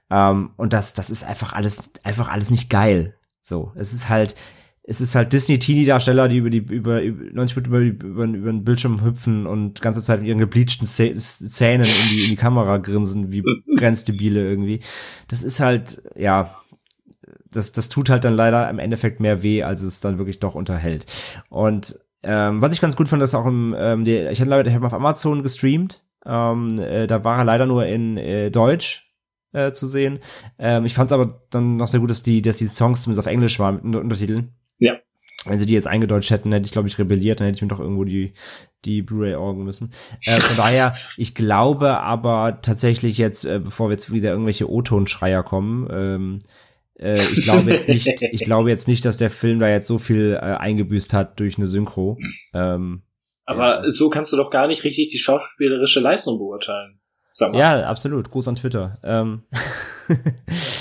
[0.09, 3.15] Ähm, und das, das ist einfach alles, einfach alles nicht geil.
[3.41, 4.35] So, es ist halt,
[4.89, 8.63] es ist halt Disney-Teenie-Darsteller, die über die über, über 90 Minuten über, über, über den
[8.63, 13.31] Bildschirm hüpfen und ganze Zeit mit ihren gebleachten Zähnen in die, in die Kamera grinsen,
[13.31, 13.43] wie
[13.77, 14.79] Grenzdebile irgendwie.
[15.27, 16.55] Das ist halt, ja,
[17.51, 20.55] das, das tut halt dann leider im Endeffekt mehr weh, als es dann wirklich doch
[20.55, 21.05] unterhält.
[21.49, 24.93] Und ähm, was ich ganz gut fand, ist auch im, ähm, die, ich habe auf
[24.93, 29.05] Amazon gestreamt, ähm, äh, da war er leider nur in äh, Deutsch,
[29.53, 30.19] äh, zu sehen.
[30.57, 33.25] Ähm, ich fand es aber dann noch sehr gut, dass die, dass die Songs zumindest
[33.25, 34.55] auf Englisch waren mit Untertiteln.
[34.79, 34.97] Ja.
[35.45, 37.69] Wenn sie die jetzt eingedeutscht hätten, hätte ich, glaube ich, rebelliert, dann hätte ich mir
[37.69, 38.33] doch irgendwo die,
[38.83, 39.91] die Blu-ray orgen müssen.
[40.25, 45.43] Äh, von daher, ich glaube aber tatsächlich jetzt, äh, bevor wir jetzt wieder irgendwelche O-Ton-Schreier
[45.43, 46.39] kommen, ähm,
[46.95, 49.97] äh, ich glaube jetzt nicht, ich glaube jetzt nicht, dass der Film da jetzt so
[49.97, 52.17] viel äh, eingebüßt hat durch eine Synchro.
[52.53, 53.03] Ähm,
[53.45, 53.89] aber ja.
[53.89, 56.99] so kannst du doch gar nicht richtig die schauspielerische Leistung beurteilen.
[57.53, 58.31] Ja, absolut.
[58.31, 58.99] Gruß an Twitter.
[59.03, 59.43] Ähm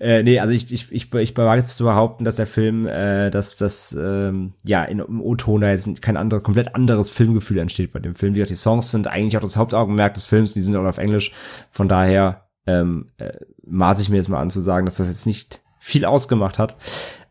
[0.00, 3.30] Äh, nee, also ich, ich, ich, ich wage jetzt zu behaupten, dass der Film, äh,
[3.30, 7.92] dass das ähm, ja in, im O-Ton da jetzt kein anderes, komplett anderes Filmgefühl entsteht
[7.92, 8.32] bei dem Film.
[8.34, 10.96] Wie gesagt, die Songs sind eigentlich auch das Hauptaugenmerk des Films, die sind auch auf
[10.96, 11.32] Englisch.
[11.70, 13.32] Von daher ähm, äh,
[13.66, 16.76] maße ich mir jetzt mal an zu sagen, dass das jetzt nicht viel ausgemacht hat.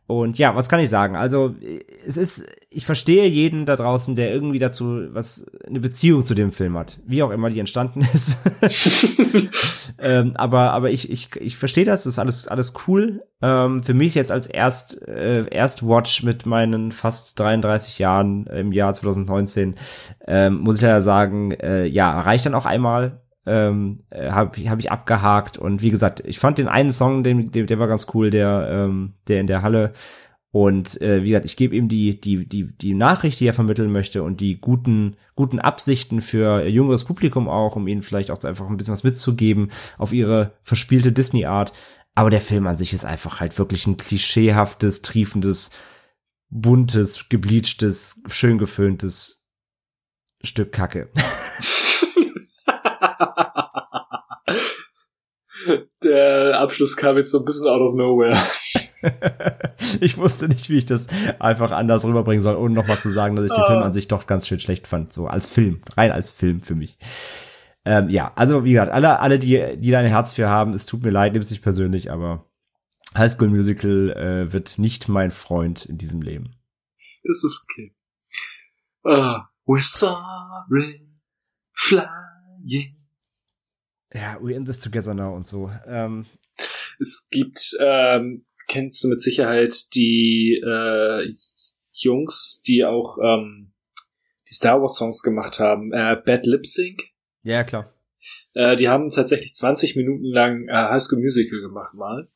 [0.10, 1.16] Und ja, was kann ich sagen?
[1.16, 1.54] Also,
[2.04, 6.52] es ist, ich verstehe jeden da draußen, der irgendwie dazu was, eine Beziehung zu dem
[6.52, 6.98] Film hat.
[7.06, 8.40] Wie auch immer die entstanden ist.
[10.00, 13.24] ähm, aber, aber ich, ich, ich verstehe das, das ist alles, alles cool.
[13.44, 18.96] Ähm, für mich jetzt als Erst, äh, Erstwatch mit meinen fast 33 Jahren im Jahr
[18.96, 19.76] 2019,
[20.26, 24.80] ähm, muss ich ja sagen, äh, ja, reicht dann auch einmal ähm, äh, habe hab
[24.80, 28.08] ich abgehakt und wie gesagt, ich fand den einen Song, den, den, der war ganz
[28.14, 29.94] cool, der, ähm, der in der Halle
[30.52, 33.92] und äh, wie gesagt, ich gebe ihm die, die, die, die Nachricht, die er vermitteln
[33.92, 38.68] möchte und die guten, guten Absichten für jüngeres Publikum auch, um ihnen vielleicht auch einfach
[38.68, 41.74] ein bisschen was mitzugeben auf ihre verspielte Disney-Art.
[42.16, 45.70] Aber der Film an sich ist einfach halt wirklich ein klischeehaftes, triefendes,
[46.50, 49.48] buntes, gebleachtes, schön geföhntes
[50.42, 51.10] Stück Kacke.
[56.04, 58.38] Der Abschluss kam jetzt so ein bisschen out of nowhere.
[60.02, 61.08] ich wusste nicht, wie ich das
[61.40, 64.28] einfach anders rüberbringen soll, ohne nochmal zu sagen, dass ich den Film an sich doch
[64.28, 65.14] ganz schön schlecht fand.
[65.14, 66.98] So als Film, rein als Film für mich.
[67.86, 70.86] Ähm, ja, also wie gesagt, alle, alle, die, die da ein Herz für haben, es
[70.86, 72.46] tut mir leid, nimm es nicht persönlich, aber
[73.16, 76.56] High School Musical äh, wird nicht mein Freund in diesem Leben.
[77.24, 77.96] Das ist okay.
[79.06, 81.20] Uh, we're soaring,
[82.70, 82.96] flying.
[84.14, 85.72] Ja, we're in this together now und so.
[85.86, 86.26] Ähm,
[87.00, 91.36] es gibt, ähm, kennst du mit Sicherheit die äh,
[91.94, 93.74] Jungs, die auch ähm,
[94.50, 97.02] die Star Wars Songs gemacht haben, äh, Bad Lip Sync.
[97.44, 97.94] Ja, klar.
[98.54, 102.28] Äh, die haben tatsächlich 20 Minuten lang äh, High School Musical gemacht mal.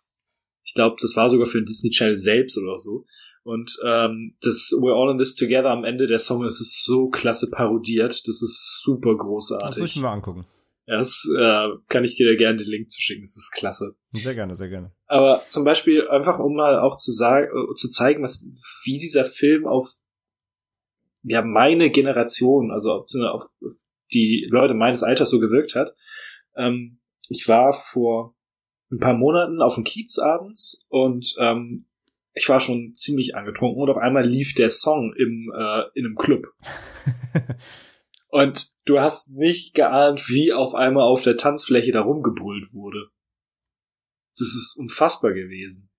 [0.64, 3.06] Ich glaube, das war sogar für den Disney Channel selbst oder so.
[3.44, 7.10] Und ähm, das We're All in This Together am Ende der Song, das ist so
[7.10, 8.28] klasse parodiert.
[8.28, 9.68] Das ist super großartig.
[9.68, 10.46] Das muss ich mir mal angucken.
[10.86, 13.22] Ja, das äh, kann ich dir gerne den Link zu schicken.
[13.22, 13.96] Das ist klasse.
[14.14, 14.92] Sehr gerne, sehr gerne.
[15.08, 18.46] Aber zum Beispiel einfach, um mal auch zu sagen, äh, zu zeigen, was,
[18.86, 19.94] wie dieser Film auf
[21.24, 23.48] ja meine Generation, also auf, auf
[24.14, 25.96] die Leute meines Alters so gewirkt hat.
[26.56, 28.36] Ähm, ich war vor
[28.92, 31.88] ein paar Monaten auf dem Kiez abends und ähm,
[32.34, 36.16] ich war schon ziemlich angetrunken und auf einmal lief der Song im, äh, in einem
[36.16, 36.48] Club.
[38.30, 43.10] und du hast nicht geahnt, wie auf einmal auf der Tanzfläche da rumgebrüllt wurde.
[44.38, 45.90] Das ist unfassbar gewesen.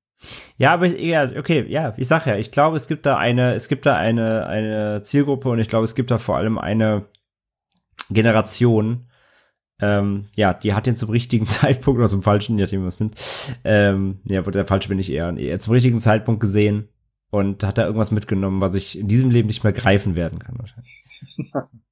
[0.57, 3.55] Ja, aber ich, ja, okay, ja, ich sag ja, ich glaube, es gibt da eine,
[3.55, 7.07] es gibt da eine, eine Zielgruppe und ich glaube, es gibt da vor allem eine
[8.11, 9.09] Generation,
[9.81, 13.21] ähm, ja, die hat den zum richtigen Zeitpunkt oder zum falschen, je nachdem, was nimmt.
[13.65, 16.89] Ähm, ja, der falsche bin ich eher, eher zum richtigen Zeitpunkt gesehen
[17.31, 20.59] und hat da irgendwas mitgenommen, was ich in diesem Leben nicht mehr greifen werden kann
[20.59, 21.05] wahrscheinlich.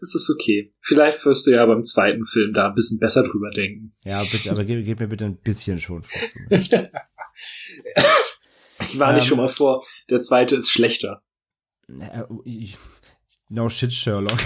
[0.00, 0.70] Das ist okay.
[0.80, 3.96] Vielleicht wirst du ja beim zweiten Film da ein bisschen besser drüber denken.
[4.04, 6.04] Ja, bitte, aber gib, gib mir bitte ein bisschen schon
[6.50, 6.70] ich
[9.00, 11.22] war nicht ähm, schon mal vor, der zweite ist schlechter.
[13.48, 14.38] No shit, Sherlock.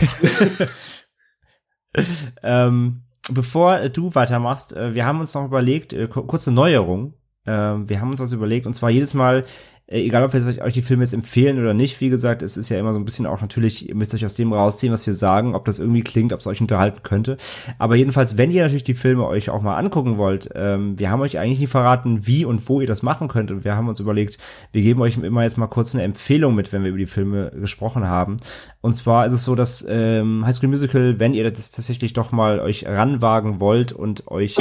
[2.43, 7.15] ähm, bevor du weitermachst, äh, wir haben uns noch überlegt, äh, kurze Neuerung.
[7.45, 10.73] Äh, wir haben uns was überlegt, und zwar jedes Mal, äh, egal ob wir euch
[10.73, 13.27] die Filme jetzt empfehlen oder nicht, wie gesagt, es ist ja immer so ein bisschen
[13.27, 16.33] auch natürlich, ihr müsst euch aus dem rausziehen, was wir sagen, ob das irgendwie klingt,
[16.33, 17.37] ob es euch unterhalten könnte.
[17.79, 21.21] Aber jedenfalls, wenn ihr natürlich die Filme euch auch mal angucken wollt, ähm, wir haben
[21.21, 23.51] euch eigentlich nie verraten, wie und wo ihr das machen könnt.
[23.51, 24.39] Und wir haben uns überlegt,
[24.73, 27.51] wir geben euch immer jetzt mal kurz eine Empfehlung mit, wenn wir über die Filme
[27.51, 28.39] gesprochen haben.
[28.81, 32.33] Und zwar ist es so, dass ähm, High School Musical, wenn ihr das tatsächlich doch
[32.33, 34.57] mal euch ranwagen wollt und euch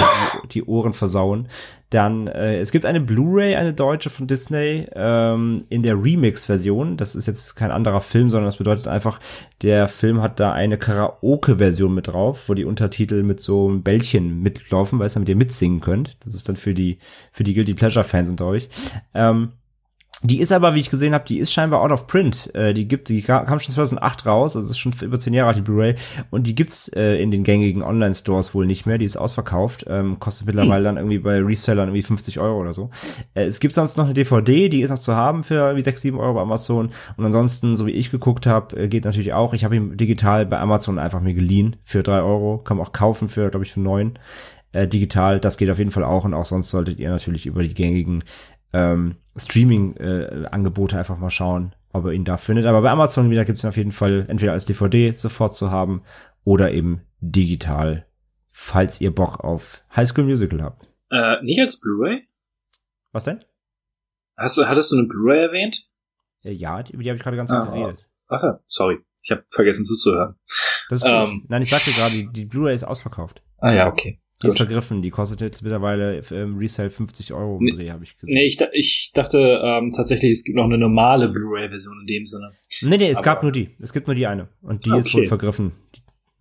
[0.52, 1.48] die Ohren versauen,
[1.92, 6.96] dann, äh, es gibt eine Blu-ray, eine deutsche von Disney, ähm, in der Remix-Version.
[6.96, 9.20] Das ist jetzt kein anderer Film, sondern das bedeutet einfach,
[9.62, 14.42] der Film hat da eine Karaoke-Version mit drauf, wo die Untertitel mit so einem Bällchen
[14.42, 16.16] mitlaufen, weil es damit ihr mitsingen könnt.
[16.24, 16.98] Das ist dann für die,
[17.34, 18.70] für die Guilty Pleasure-Fans unter euch.
[19.14, 19.52] Ähm,
[20.24, 22.54] die ist aber, wie ich gesehen habe, die ist scheinbar out of print.
[22.54, 25.58] Äh, die gibt, die kam schon 2008 raus, also ist schon über zehn Jahre alt
[25.58, 25.96] die Blu-ray
[26.30, 29.00] und die gibt's äh, in den gängigen Online-Stores wohl nicht mehr.
[29.00, 30.96] Die ist ausverkauft, ähm, kostet mittlerweile hm.
[30.96, 32.92] dann irgendwie bei Resellern irgendwie 50 Euro oder so.
[33.34, 36.02] Äh, es gibt sonst noch eine DVD, die ist noch zu haben für irgendwie 6,
[36.02, 36.90] 7 Euro bei Amazon.
[37.18, 39.54] Und ansonsten, so wie ich geguckt habe, äh, geht natürlich auch.
[39.56, 42.94] Ich habe ihn digital bei Amazon einfach mir geliehen für drei Euro, kann man auch
[42.94, 44.20] kaufen für, glaube ich, für neun.
[44.74, 47.62] Äh, digital, das geht auf jeden Fall auch und auch sonst solltet ihr natürlich über
[47.62, 48.24] die gängigen
[48.74, 52.66] ähm, Streaming-Angebote äh, einfach mal schauen, ob ihr ihn da findet.
[52.66, 55.72] Aber bei Amazon wieder gibt es ihn auf jeden Fall entweder als DVD sofort zu
[55.72, 56.04] haben
[56.44, 58.06] oder eben digital,
[58.50, 60.88] falls ihr Bock auf High School Musical habt.
[61.10, 62.28] Äh, nicht als Blu-ray?
[63.12, 63.44] Was denn?
[64.38, 65.88] Hast du, hattest du eine Blu-ray erwähnt?
[66.44, 68.08] Äh, ja, über die habe ich gerade ganz ah, geredet.
[68.28, 69.00] Aha, sorry.
[69.24, 70.36] Ich habe vergessen zuzuhören.
[70.90, 71.12] Das ist gut.
[71.12, 73.44] Ähm, Nein, ich sagte gerade, die, die Blu-ray ist ausverkauft.
[73.60, 74.20] Ah ja, okay.
[74.42, 78.18] Die ist vergriffen, die kostet jetzt mittlerweile im Resale 50 Euro im Dreh, habe ich
[78.18, 78.34] gesehen.
[78.34, 82.52] Nee, ich, ich dachte ähm, tatsächlich, es gibt noch eine normale Blu-ray-Version in dem Sinne.
[82.82, 83.70] Nee, nee, es Aber gab nur die.
[83.80, 84.48] Es gibt nur die eine.
[84.62, 85.00] Und die okay.
[85.00, 85.74] ist wohl vergriffen.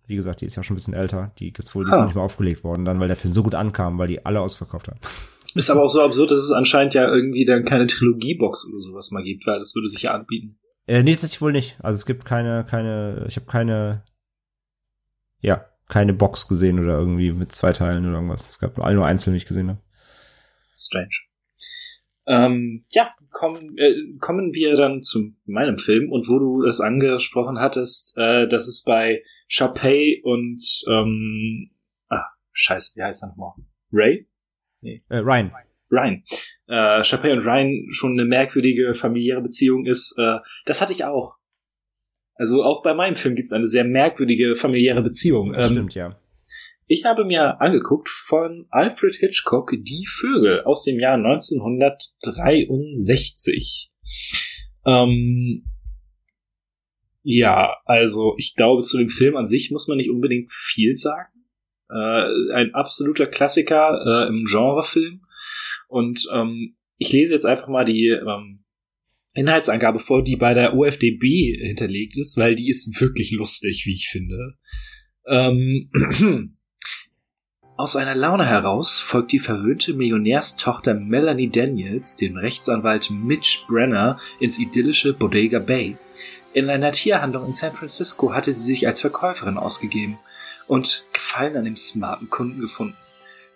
[0.07, 1.31] Wie gesagt, die ist ja schon ein bisschen älter.
[1.39, 2.05] Die gibt's wohl, die ist ah.
[2.05, 4.87] nicht mehr aufgelegt worden, dann, weil der Film so gut ankam, weil die alle ausverkauft
[4.87, 4.99] haben.
[5.53, 9.11] Ist aber auch so absurd, dass es anscheinend ja irgendwie dann keine Trilogiebox oder sowas
[9.11, 10.57] mal gibt, weil das würde sich ja anbieten.
[10.87, 11.75] Äh, nee, tatsächlich wohl nicht.
[11.81, 14.05] Also es gibt keine, keine, ich habe keine,
[15.41, 18.47] ja, keine Box gesehen oder irgendwie mit zwei Teilen oder irgendwas.
[18.47, 19.81] Es gab nur, nur einzeln, die ich gesehen habe.
[20.73, 21.09] Strange.
[22.25, 27.59] Ähm, ja, kommen, äh, kommen wir dann zu meinem Film und wo du es angesprochen
[27.59, 31.71] hattest, äh, dass es bei Sharpay und ähm,
[32.07, 33.53] ah, scheiße, wie heißt er nochmal?
[33.91, 34.29] Ray?
[34.79, 35.03] Nee.
[35.09, 35.51] Äh, Ryan.
[35.91, 36.23] Ryan.
[36.67, 41.35] Äh, Sharpay und Ryan schon eine merkwürdige familiäre Beziehung ist, äh, das hatte ich auch.
[42.41, 45.53] Also auch bei meinem Film gibt es eine sehr merkwürdige familiäre Beziehung.
[45.53, 46.19] Das ähm, stimmt, ja.
[46.87, 53.91] Ich habe mir angeguckt von Alfred Hitchcock Die Vögel aus dem Jahr 1963.
[54.87, 55.65] Ähm,
[57.21, 61.45] ja, also ich glaube, zu dem Film an sich muss man nicht unbedingt viel sagen.
[61.91, 62.25] Äh,
[62.55, 65.27] ein absoluter Klassiker äh, im Genrefilm.
[65.89, 68.60] Und ähm, ich lese jetzt einfach mal die ähm,
[69.33, 74.09] Inhaltsangabe vor, die bei der OFDB hinterlegt ist, weil die ist wirklich lustig, wie ich
[74.09, 74.55] finde.
[75.27, 75.89] Ähm,
[77.81, 84.59] Aus einer Laune heraus folgt die verwöhnte Millionärstochter Melanie Daniels dem Rechtsanwalt Mitch Brenner ins
[84.59, 85.97] idyllische Bodega Bay.
[86.53, 90.19] In einer Tierhandlung in San Francisco hatte sie sich als Verkäuferin ausgegeben
[90.67, 92.97] und Gefallen an dem smarten Kunden gefunden.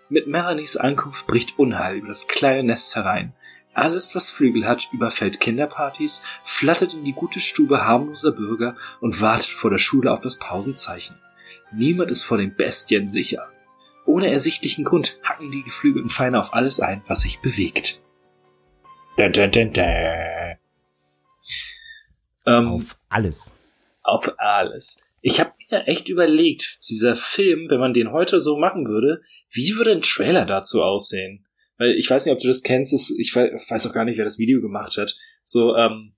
[0.10, 3.34] Mit Melanies Ankunft bricht Unheil über das kleine Nest herein.
[3.76, 9.50] Alles, was Flügel hat, überfällt Kinderpartys, flattert in die gute Stube harmloser Bürger und wartet
[9.50, 11.18] vor der Schule auf das Pausenzeichen.
[11.74, 13.52] Niemand ist vor den Bestien sicher.
[14.06, 18.02] Ohne ersichtlichen Grund hacken die geflügelten Feinde auf alles ein, was sich bewegt.
[19.18, 20.58] Dun, dun, dun, dun.
[22.46, 23.56] Ähm, auf alles.
[24.04, 25.06] Auf alles.
[25.22, 29.76] Ich habe mir echt überlegt, dieser Film, wenn man den heute so machen würde, wie
[29.76, 31.45] würde ein Trailer dazu aussehen?
[31.78, 34.40] Weil ich weiß nicht, ob du das kennst, ich weiß auch gar nicht, wer das
[34.40, 35.16] Video gemacht hat.
[35.42, 36.14] So, ähm,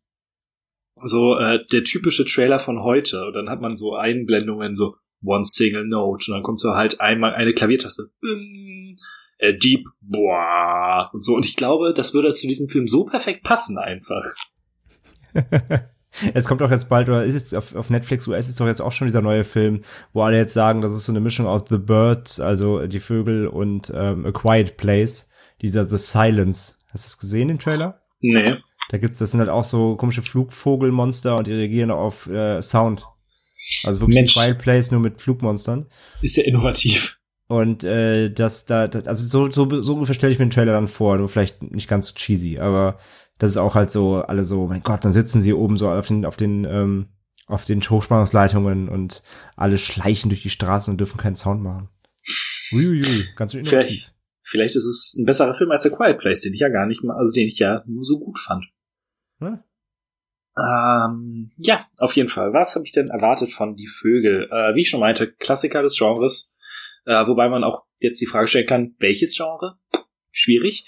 [1.03, 3.25] so äh, der typische Trailer von heute.
[3.25, 6.31] Und dann hat man so Einblendungen, so One Single Note.
[6.31, 8.11] Und dann kommt so halt einmal eine Klaviertaste.
[8.21, 8.97] Bim,
[9.39, 11.35] äh, Deep, boah, und so.
[11.35, 14.25] Und ich glaube, das würde zu diesem Film so perfekt passen einfach.
[16.33, 18.81] es kommt doch jetzt bald, oder ist es auf, auf Netflix US ist doch jetzt
[18.81, 19.81] auch schon dieser neue Film,
[20.13, 23.47] wo alle jetzt sagen, das ist so eine Mischung aus The Bird, also die Vögel
[23.47, 25.29] und ähm, A Quiet Place,
[25.61, 26.75] dieser The Silence.
[26.89, 28.01] Hast du das gesehen, den Trailer?
[28.19, 28.57] Nee.
[28.89, 33.05] Da gibt's, das sind halt auch so komische Flugvogelmonster und die reagieren auf äh, Sound.
[33.83, 34.33] Also wirklich Mensch.
[34.33, 35.87] Quiet Place nur mit Flugmonstern.
[36.21, 37.19] Ist ja innovativ.
[37.47, 40.73] Und äh, das da, das, also so, so, so ungefähr stelle ich mir den Trailer
[40.73, 42.99] dann vor, nur vielleicht nicht ganz so cheesy, aber
[43.37, 46.07] das ist auch halt so, alle so, mein Gott, dann sitzen sie oben so auf
[46.07, 47.07] den, auf den, ähm,
[47.45, 49.23] auf den Hochspannungsleitungen und
[49.55, 51.89] alle schleichen durch die Straßen und dürfen keinen Sound machen.
[52.73, 53.69] Uiuiui, ganz innovativ.
[53.69, 54.13] Vielleicht,
[54.47, 57.03] vielleicht ist es ein besserer Film als der Quiet Place, den ich ja gar nicht
[57.03, 58.65] mal, also den ich ja nur so gut fand.
[59.39, 59.59] Hm?
[60.57, 62.53] Ähm, ja, auf jeden Fall.
[62.53, 64.49] Was habe ich denn erwartet von Die Vögel?
[64.49, 66.55] Äh, wie ich schon meinte, Klassiker des Genres.
[67.05, 69.77] Äh, wobei man auch jetzt die Frage stellen kann, welches Genre?
[70.31, 70.87] Schwierig.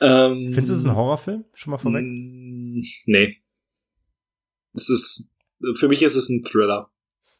[0.00, 1.44] Ähm, Findest du es ein Horrorfilm?
[1.54, 2.02] Schon mal vorweg?
[2.02, 3.36] Nee.
[4.72, 5.30] Es ist,
[5.74, 6.90] für mich ist es ein Thriller.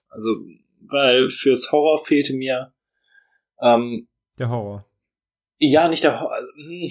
[0.09, 0.31] Also,
[0.89, 2.73] weil fürs Horror fehlte mir,
[3.61, 4.87] ähm, Der Horror.
[5.59, 6.39] Ja, nicht der Horror.
[6.55, 6.91] Hm.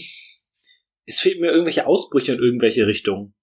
[1.07, 3.35] Es fehlt mir irgendwelche Ausbrüche in irgendwelche Richtungen.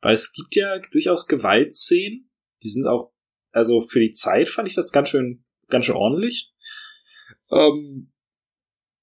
[0.00, 2.30] Weil es gibt ja durchaus Gewaltszenen,
[2.62, 3.12] die sind auch,
[3.52, 6.52] also für die Zeit fand ich das ganz schön, ganz schön ordentlich.
[7.50, 8.12] Ähm,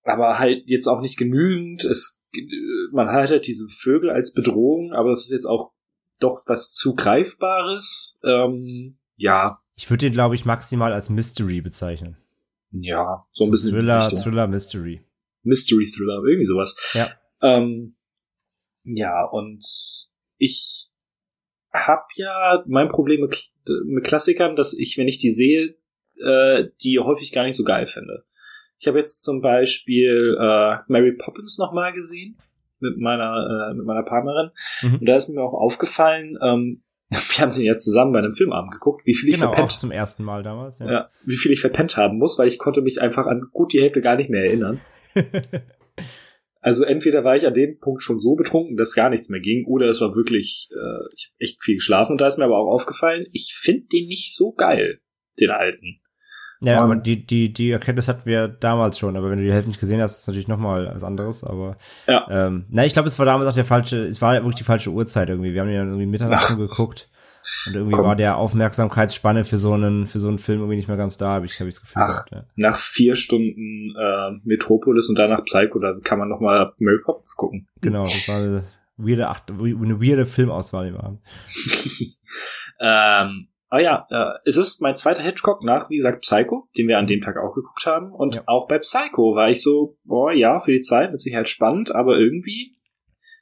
[0.03, 1.83] aber halt jetzt auch nicht genügend.
[1.83, 2.23] Es,
[2.91, 5.73] man hat halt diese Vögel als Bedrohung, aber es ist jetzt auch
[6.19, 8.19] doch was zu greifbares.
[8.23, 9.61] Ähm, ja.
[9.75, 12.17] Ich würde den, glaube ich, maximal als Mystery bezeichnen.
[12.71, 13.71] Ja, so ein bisschen.
[13.71, 15.01] Thriller, Thriller, Mystery.
[15.47, 16.77] Mystery Thriller, irgendwie sowas.
[16.93, 17.11] Ja.
[17.41, 17.95] Ähm,
[18.83, 19.63] ja, und
[20.37, 20.89] ich
[21.73, 23.43] habe ja mein Problem mit,
[23.85, 25.75] mit, Klassikern, dass ich, wenn ich die sehe,
[26.23, 28.23] äh, die häufig gar nicht so geil finde.
[28.79, 32.37] Ich habe jetzt zum Beispiel äh, Mary Poppins nochmal gesehen
[32.79, 34.51] mit meiner äh, mit meiner Partnerin
[34.83, 34.99] mhm.
[34.99, 38.71] und da ist mir auch aufgefallen, ähm, wir haben den ja zusammen bei einem Filmabend
[38.71, 39.71] geguckt, wie viel ich genau, verpennt.
[39.71, 40.79] Auch zum ersten Mal damals.
[40.79, 40.91] Ja.
[40.91, 43.81] ja, wie viel ich verpennt haben muss, weil ich konnte mich einfach an gut die
[43.81, 44.79] Hälfte gar nicht mehr erinnern.
[46.59, 49.65] Also entweder war ich an dem Punkt schon so betrunken, dass gar nichts mehr ging,
[49.67, 52.13] oder es war wirklich, äh, ich hab echt viel geschlafen.
[52.13, 54.99] Und da ist mir aber auch aufgefallen, ich finde den nicht so geil,
[55.39, 56.01] den alten.
[56.59, 59.53] Ja, um, aber die, die, die Erkenntnis hatten wir damals schon, aber wenn du die
[59.53, 61.77] Hälfte nicht gesehen hast, ist es natürlich nochmal was anderes, aber
[62.07, 62.27] ja.
[62.29, 64.89] ähm, na, ich glaube, es war damals auch der falsche, es war wirklich die falsche
[64.89, 65.53] Uhrzeit irgendwie.
[65.53, 67.09] Wir haben ja irgendwie Mitternacht geguckt.
[67.65, 68.05] Und irgendwie Komm.
[68.05, 71.33] war der Aufmerksamkeitsspanne für so einen, für so einen Film irgendwie nicht mehr ganz da,
[71.33, 72.03] habe ich, hab ich das Gefühl.
[72.05, 72.45] Ach, gehabt, ja.
[72.55, 77.35] Nach vier Stunden äh, Metropolis und danach Psycho, da kann man noch mal Mary Poppins
[77.35, 77.67] gucken.
[77.81, 78.63] Genau, das war eine
[78.97, 81.19] weirde, eine weirde Filmauswahl, die wir haben.
[82.79, 86.97] ähm, aber ja, äh, es ist mein zweiter Hitchcock nach, wie gesagt, Psycho, den wir
[86.97, 88.13] an dem Tag auch geguckt haben.
[88.13, 88.43] Und ja.
[88.45, 92.17] auch bei Psycho war ich so, boah, ja, für die Zeit mit Sicherheit spannend, aber
[92.17, 92.77] irgendwie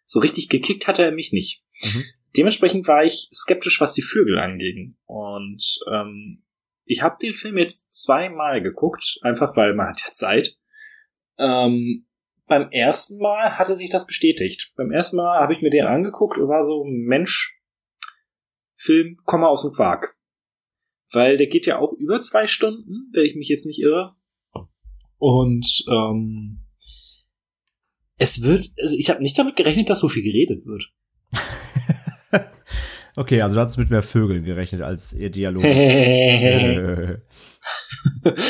[0.03, 1.63] so richtig gekickt hat er mich nicht.
[1.83, 2.03] Mhm.
[2.37, 4.97] Dementsprechend war ich skeptisch, was die Vögel anging.
[5.05, 6.43] Und ähm,
[6.83, 10.57] ich habe den Film jetzt zweimal geguckt, einfach weil man hat ja Zeit.
[11.37, 12.05] Ähm,
[12.47, 14.71] beim ersten Mal hatte sich das bestätigt.
[14.75, 17.59] Beim ersten Mal habe ich mir den angeguckt und war so, Mensch,
[18.75, 20.15] Film, komm mal aus dem Quark.
[21.11, 24.15] Weil der geht ja auch über zwei Stunden, wenn ich mich jetzt nicht irre.
[25.17, 26.65] Und ähm,
[28.17, 30.91] es wird, also ich habe nicht damit gerechnet, dass so viel geredet wird.
[33.15, 35.63] okay, also du hast mit mehr Vögeln gerechnet als ihr Dialog.
[35.63, 37.17] äh.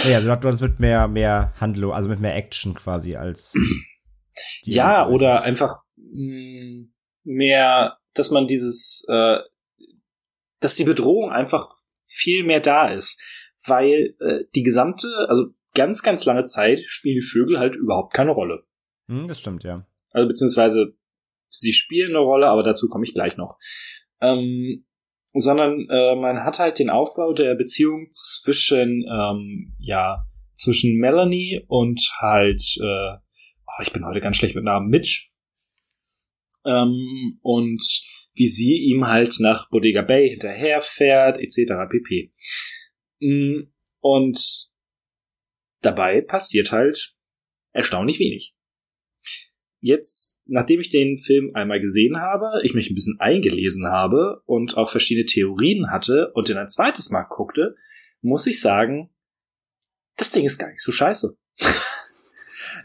[0.10, 3.54] ja, also du hast mit mehr, mehr Handlung, also mit mehr Action quasi als.
[4.64, 9.38] ja, oder einfach mh, mm, mehr, dass man dieses, äh,
[10.60, 11.76] dass die Bedrohung einfach
[12.06, 13.20] viel mehr da ist.
[13.68, 18.32] Weil äh, die gesamte, also ganz, ganz lange Zeit spielen die Vögel halt überhaupt keine
[18.32, 18.64] Rolle.
[19.08, 19.86] Hm, das stimmt, ja.
[20.12, 20.96] Also beziehungsweise
[21.50, 23.58] sie spielen eine Rolle, aber dazu komme ich gleich noch.
[24.22, 24.86] Ähm,
[25.34, 32.02] sondern äh, man hat halt den Aufbau der Beziehung zwischen, ähm, ja, zwischen Melanie und
[32.20, 33.18] halt, äh,
[33.68, 35.30] oh, ich bin heute ganz schlecht mit Namen, Mitch.
[36.66, 37.84] Ähm, und
[38.34, 41.74] wie sie ihm halt nach Bodega Bay hinterherfährt, etc.
[41.90, 42.34] pp.
[43.20, 44.70] Mm, und
[45.82, 47.16] dabei passiert halt
[47.72, 48.55] erstaunlich wenig
[49.86, 54.78] jetzt, nachdem ich den Film einmal gesehen habe, ich mich ein bisschen eingelesen habe und
[54.78, 57.76] auch verschiedene Theorien hatte und den ein zweites Mal guckte,
[58.22, 59.12] muss ich sagen,
[60.18, 61.38] das Ding ist gar nicht so scheiße.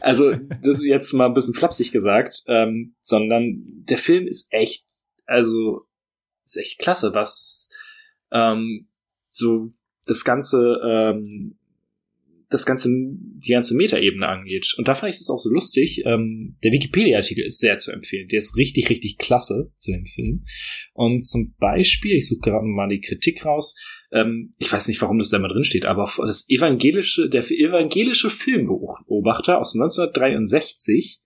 [0.01, 4.85] also, das ist jetzt mal ein bisschen flapsig gesagt, ähm, sondern der Film ist echt,
[5.25, 5.87] also,
[6.45, 7.71] ist echt klasse, was
[8.31, 8.91] ähm,
[9.31, 9.71] so
[10.05, 11.59] das ganze ähm,
[12.51, 14.75] das ganze, die ganze Metaebene angeht.
[14.77, 16.03] Und da fand ich das auch so lustig.
[16.05, 18.27] Ähm, der Wikipedia-Artikel ist sehr zu empfehlen.
[18.29, 20.45] Der ist richtig, richtig klasse zu dem Film.
[20.93, 23.77] Und zum Beispiel, ich suche gerade mal die Kritik raus.
[24.13, 28.31] Ähm, ich weiß nicht, warum das da mal drin steht, aber das evangelische, der evangelische
[28.31, 31.21] Filmbeobachter aus 1963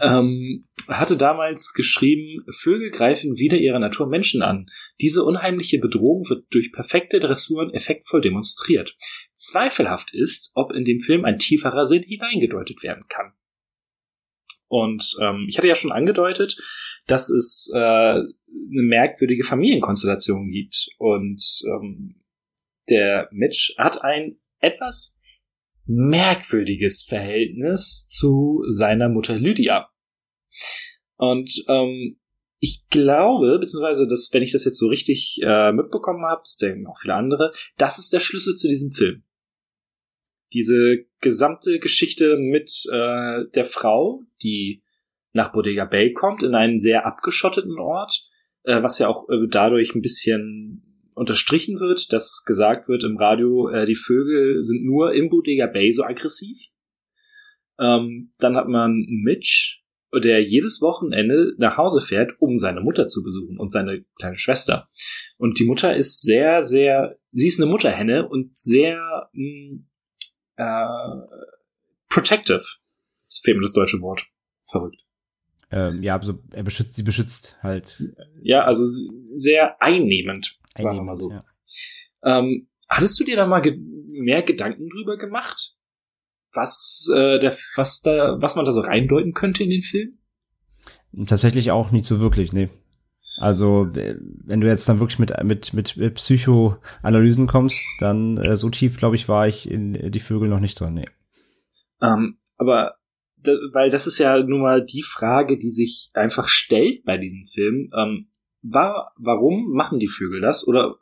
[0.00, 4.66] ähm, hatte damals geschrieben, Vögel greifen wieder ihrer Natur Menschen an.
[5.00, 8.96] Diese unheimliche Bedrohung wird durch perfekte Dressuren effektvoll demonstriert.
[9.34, 13.32] Zweifelhaft ist, ob in dem Film ein tieferer Sinn hineingedeutet werden kann.
[14.68, 16.58] Und ähm, ich hatte ja schon angedeutet,
[17.06, 18.34] dass es äh, eine
[18.70, 20.88] merkwürdige Familienkonstellation gibt.
[20.98, 22.22] Und ähm,
[22.90, 25.17] der Mitch hat ein etwas
[25.88, 29.88] merkwürdiges Verhältnis zu seiner Mutter Lydia.
[31.16, 32.20] Und ähm,
[32.60, 36.86] ich glaube, beziehungsweise, dass, wenn ich das jetzt so richtig äh, mitbekommen habe, das denken
[36.86, 39.22] auch viele andere, das ist der Schlüssel zu diesem Film.
[40.52, 44.82] Diese gesamte Geschichte mit äh, der Frau, die
[45.32, 48.28] nach Bodega Bay kommt, in einen sehr abgeschotteten Ort,
[48.64, 53.68] äh, was ja auch äh, dadurch ein bisschen unterstrichen wird, dass gesagt wird im Radio,
[53.68, 56.58] äh, die Vögel sind nur im Bodega Bay so aggressiv.
[57.78, 59.82] Ähm, dann hat man Mitch,
[60.12, 64.84] der jedes Wochenende nach Hause fährt, um seine Mutter zu besuchen und seine kleine Schwester.
[65.38, 69.86] Und die Mutter ist sehr, sehr, sie ist eine Mutterhenne und sehr mh, mm,
[70.56, 70.86] äh,
[72.08, 72.64] protective.
[73.24, 74.26] Jetzt fehlt mir das deutsche Wort.
[74.70, 75.02] Verrückt.
[75.70, 78.02] Ähm, ja, also er beschützt, sie beschützt halt.
[78.42, 78.86] Ja, also
[79.34, 80.58] sehr einnehmend.
[80.76, 81.30] Wir mal so.
[81.30, 81.44] Ja.
[82.22, 85.74] Ähm, hattest du dir da mal ge mehr Gedanken drüber gemacht?
[86.52, 90.18] Was, äh, der, was, da, was man da so reindeuten könnte in den Film?
[91.26, 92.68] Tatsächlich auch nicht so wirklich, nee.
[93.38, 98.68] Also, äh, wenn du jetzt dann wirklich mit, mit, mit, Psychoanalysen kommst, dann äh, so
[98.70, 101.08] tief, glaube ich, war ich in die Vögel noch nicht dran, nee.
[102.00, 102.98] Ähm, aber
[103.72, 107.90] weil das ist ja nun mal die Frage, die sich einfach stellt bei diesem Film.
[107.96, 108.30] Ähm,
[108.70, 110.66] war, warum machen die Vögel das?
[110.66, 110.96] Oder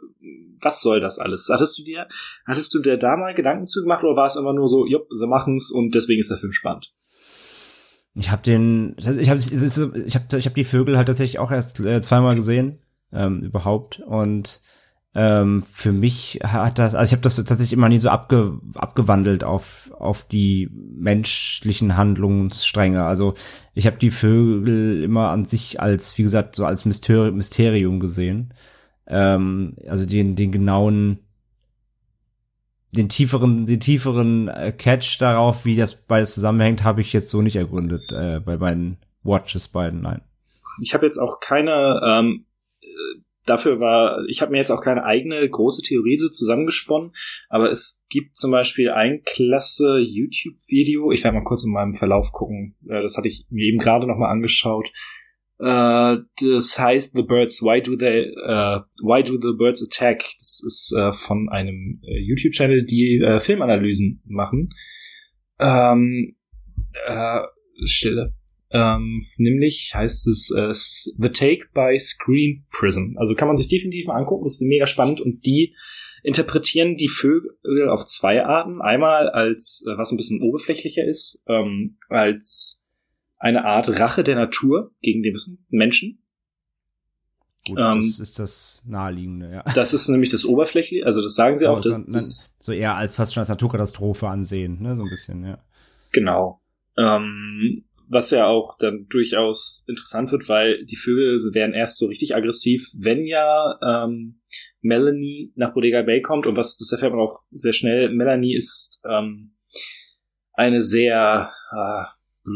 [0.61, 1.49] was soll das alles?
[1.53, 2.09] Hattest du dir,
[2.47, 5.07] hattest du dir da mal Gedanken zu gemacht oder war es immer nur so, jupp,
[5.11, 6.93] sie machen's und deswegen ist der Film spannend?
[8.15, 11.81] Ich habe den, ich habe ich habe ich hab die Vögel halt tatsächlich auch erst
[11.81, 12.79] äh, zweimal gesehen,
[13.13, 14.01] ähm, überhaupt.
[14.01, 14.63] Und
[15.19, 19.45] ähm, für mich hat das, also ich habe das tatsächlich immer nie so abge, abgewandelt
[19.45, 23.03] auf, auf die menschlichen Handlungsstränge.
[23.03, 23.33] Also
[23.73, 28.53] ich habe die Vögel immer an sich als, wie gesagt, so als Mysteri Mysterium gesehen.
[29.07, 31.21] Ähm, also den, den genauen,
[32.93, 37.41] den tieferen, den tieferen äh, Catch darauf, wie das beides zusammenhängt, habe ich jetzt so
[37.41, 40.21] nicht ergründet äh, bei beiden Watches beiden, nein.
[40.83, 42.46] Ich habe jetzt auch keine ähm,
[43.47, 47.13] dafür war, ich habe mir jetzt auch keine eigene große Theorie so zusammengesponnen,
[47.49, 52.33] aber es gibt zum Beispiel ein klasse YouTube-Video, ich werde mal kurz in meinem Verlauf
[52.33, 54.89] gucken, äh, das hatte ich mir eben gerade nochmal angeschaut.
[55.59, 60.19] Uh, das heißt The Birds, Why Do They, uh, Why Do the Birds Attack?
[60.39, 64.69] Das ist uh, von einem YouTube-Channel, die Filmanalysen machen.
[65.59, 66.37] Ähm,
[67.85, 68.36] Stille.
[68.77, 70.73] Ähm, nämlich heißt es äh,
[71.19, 73.17] The Take by Screen Prism.
[73.17, 75.75] Also kann man sich definitiv mal angucken, das ist mega spannend und die
[76.23, 78.83] interpretieren die Vögel auf zwei Arten.
[78.83, 82.85] Einmal als, äh, was ein bisschen oberflächlicher ist, ähm, als
[83.39, 85.37] eine Art Rache der Natur gegen den
[85.71, 86.23] Menschen.
[87.67, 89.73] Gut, ähm, das ist das Naheliegende, ja.
[89.75, 91.81] Das ist nämlich das Oberflächliche, also das sagen sie so, auch.
[91.81, 95.45] Das, so, das, so eher als fast schon als Naturkatastrophe ansehen, ne, so ein bisschen,
[95.45, 95.65] ja.
[96.13, 96.61] Genau.
[96.99, 102.35] Ähm, was ja auch dann durchaus interessant wird, weil die Vögel werden erst so richtig
[102.35, 104.41] aggressiv, wenn ja ähm,
[104.81, 108.11] Melanie nach Bodega Bay kommt und was das erfährt man auch sehr schnell.
[108.11, 109.57] Melanie ist ähm,
[110.53, 112.51] eine sehr äh,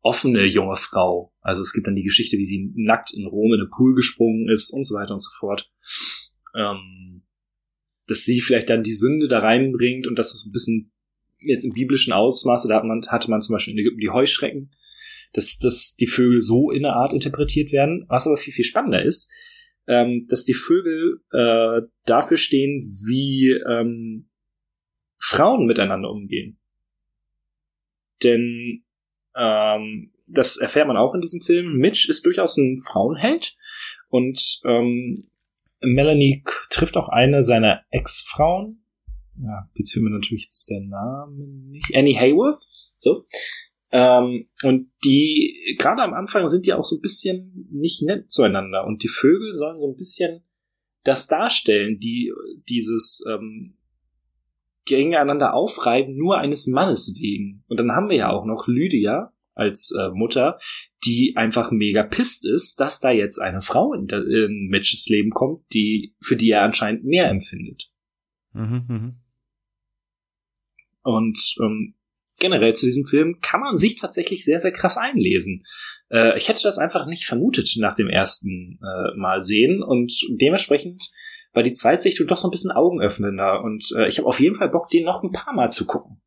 [0.00, 1.32] offene junge Frau.
[1.40, 4.48] Also es gibt dann die Geschichte, wie sie nackt in Rom in den Pool gesprungen
[4.48, 5.70] ist und so weiter und so fort.
[6.56, 7.22] Ähm,
[8.06, 10.92] dass sie vielleicht dann die Sünde da reinbringt und das ist ein bisschen
[11.40, 14.70] jetzt im biblischen Ausmaße, da hat man, hatte man zum Beispiel in Ägypten die Heuschrecken,
[15.32, 18.04] dass, dass die Vögel so in der Art interpretiert werden.
[18.08, 19.32] Was aber viel, viel spannender ist,
[19.86, 24.28] ähm, dass die Vögel äh, dafür stehen, wie ähm,
[25.18, 26.58] Frauen miteinander umgehen.
[28.22, 28.84] Denn
[29.36, 31.76] ähm, das erfährt man auch in diesem Film.
[31.76, 33.56] Mitch ist durchaus ein Frauenheld
[34.08, 35.30] und ähm,
[35.80, 38.79] Melanie trifft auch eine seiner Ex-Frauen.
[39.42, 41.94] Ja, jetzt fehlt mir natürlich jetzt der Name nicht.
[41.94, 42.62] Annie Hayworth.
[42.96, 43.24] So.
[43.92, 48.84] Ähm, und die, gerade am Anfang sind die auch so ein bisschen nicht nett zueinander.
[48.84, 50.44] Und die Vögel sollen so ein bisschen
[51.04, 52.32] das darstellen, die
[52.68, 53.78] dieses ähm,
[54.84, 57.64] gegeneinander aufreiben, nur eines Mannes wegen.
[57.68, 60.58] Und dann haben wir ja auch noch Lydia als äh, Mutter,
[61.04, 65.30] die einfach mega pisst ist, dass da jetzt eine Frau in, der, in Mitches Leben
[65.30, 67.90] kommt, die für die er anscheinend mehr empfindet.
[68.52, 69.14] Mhm, mh.
[71.02, 71.94] Und ähm,
[72.38, 75.64] generell zu diesem Film kann man sich tatsächlich sehr, sehr krass einlesen.
[76.10, 81.10] Äh, ich hätte das einfach nicht vermutet nach dem ersten äh, Mal sehen und dementsprechend
[81.52, 84.68] war die Zweitsichtung doch so ein bisschen augenöffnender und äh, ich habe auf jeden Fall
[84.68, 86.20] Bock, den noch ein paar Mal zu gucken.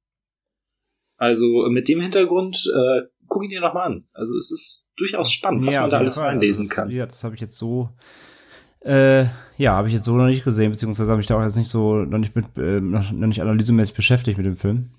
[1.18, 4.08] Also mit dem Hintergrund äh, guck ihn dir noch mal an.
[4.14, 6.90] Also es ist durchaus spannend, was ja, man da alles reinlesen also kann.
[6.92, 7.90] Ja, das habe ich jetzt so
[8.84, 9.26] äh,
[9.58, 11.70] ja, habe ich jetzt so noch nicht gesehen, beziehungsweise habe ich da auch jetzt nicht
[11.70, 14.92] so noch nicht mit äh, noch, noch nicht analysemäßig beschäftigt mit dem Film.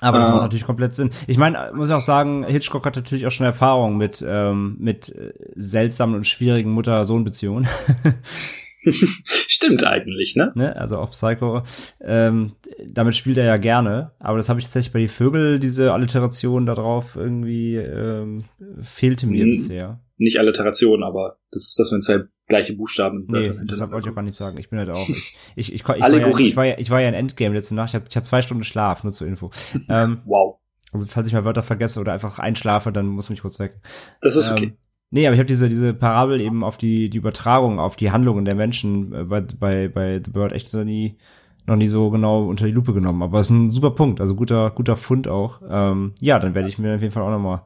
[0.00, 1.10] Aber das macht natürlich komplett Sinn.
[1.26, 5.08] Ich meine, muss ich auch sagen, Hitchcock hat natürlich auch schon Erfahrung mit, ähm, mit
[5.08, 7.66] äh, seltsamen und schwierigen Mutter-Sohn-Beziehungen.
[8.90, 10.52] Stimmt eigentlich, ne?
[10.54, 10.76] ne?
[10.76, 11.62] Also auch Psycho.
[12.00, 12.52] Ähm,
[12.86, 14.12] damit spielt er ja gerne.
[14.20, 18.44] Aber das habe ich tatsächlich bei die Vögel, diese Alliteration da drauf irgendwie ähm,
[18.80, 20.00] fehlte mir hm, bisher.
[20.16, 23.26] Nicht Alliteration, aber das ist das, wenn zwei gleiche Buchstaben.
[23.28, 24.58] Nee, das wollte ich auch gar nicht sagen.
[24.58, 25.08] Ich bin halt auch.
[25.08, 26.46] Ich, ich, ich, ich, Allegorie.
[26.46, 27.90] Ich war, ja, ich war ja in Endgame letzte Nacht.
[27.90, 29.50] Ich hatte ich hab zwei Stunden Schlaf, nur zur Info.
[29.88, 30.58] Ähm, wow.
[30.92, 33.80] Also falls ich mal Wörter vergesse oder einfach einschlafe, dann muss mich kurz weg.
[34.20, 34.64] Das ist okay.
[34.64, 34.76] Ähm,
[35.10, 38.44] Nee, aber ich habe diese, diese Parabel eben auf die, die Übertragung, auf die Handlungen
[38.44, 41.16] der Menschen äh, bei, bei, bei The Bird echt noch nie,
[41.66, 43.22] noch nie so genau unter die Lupe genommen.
[43.22, 45.62] Aber es ist ein super Punkt, also guter, guter Fund auch.
[45.68, 47.62] Ähm, ja, dann werde ich mir auf jeden Fall auch nochmal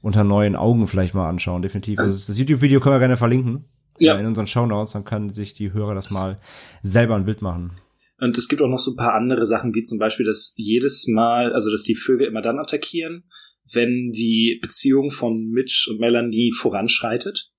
[0.00, 1.98] unter neuen Augen vielleicht mal anschauen, definitiv.
[1.98, 3.64] Also, das YouTube-Video können wir gerne verlinken.
[3.98, 4.16] Ja.
[4.16, 6.38] Äh, in unseren Shownotes, dann können sich die Hörer das mal
[6.82, 7.72] selber ein Bild machen.
[8.18, 11.06] Und es gibt auch noch so ein paar andere Sachen, wie zum Beispiel, dass jedes
[11.06, 13.24] Mal, also dass die Vögel immer dann attackieren,
[13.72, 17.50] wenn die Beziehung von Mitch und Melanie voranschreitet,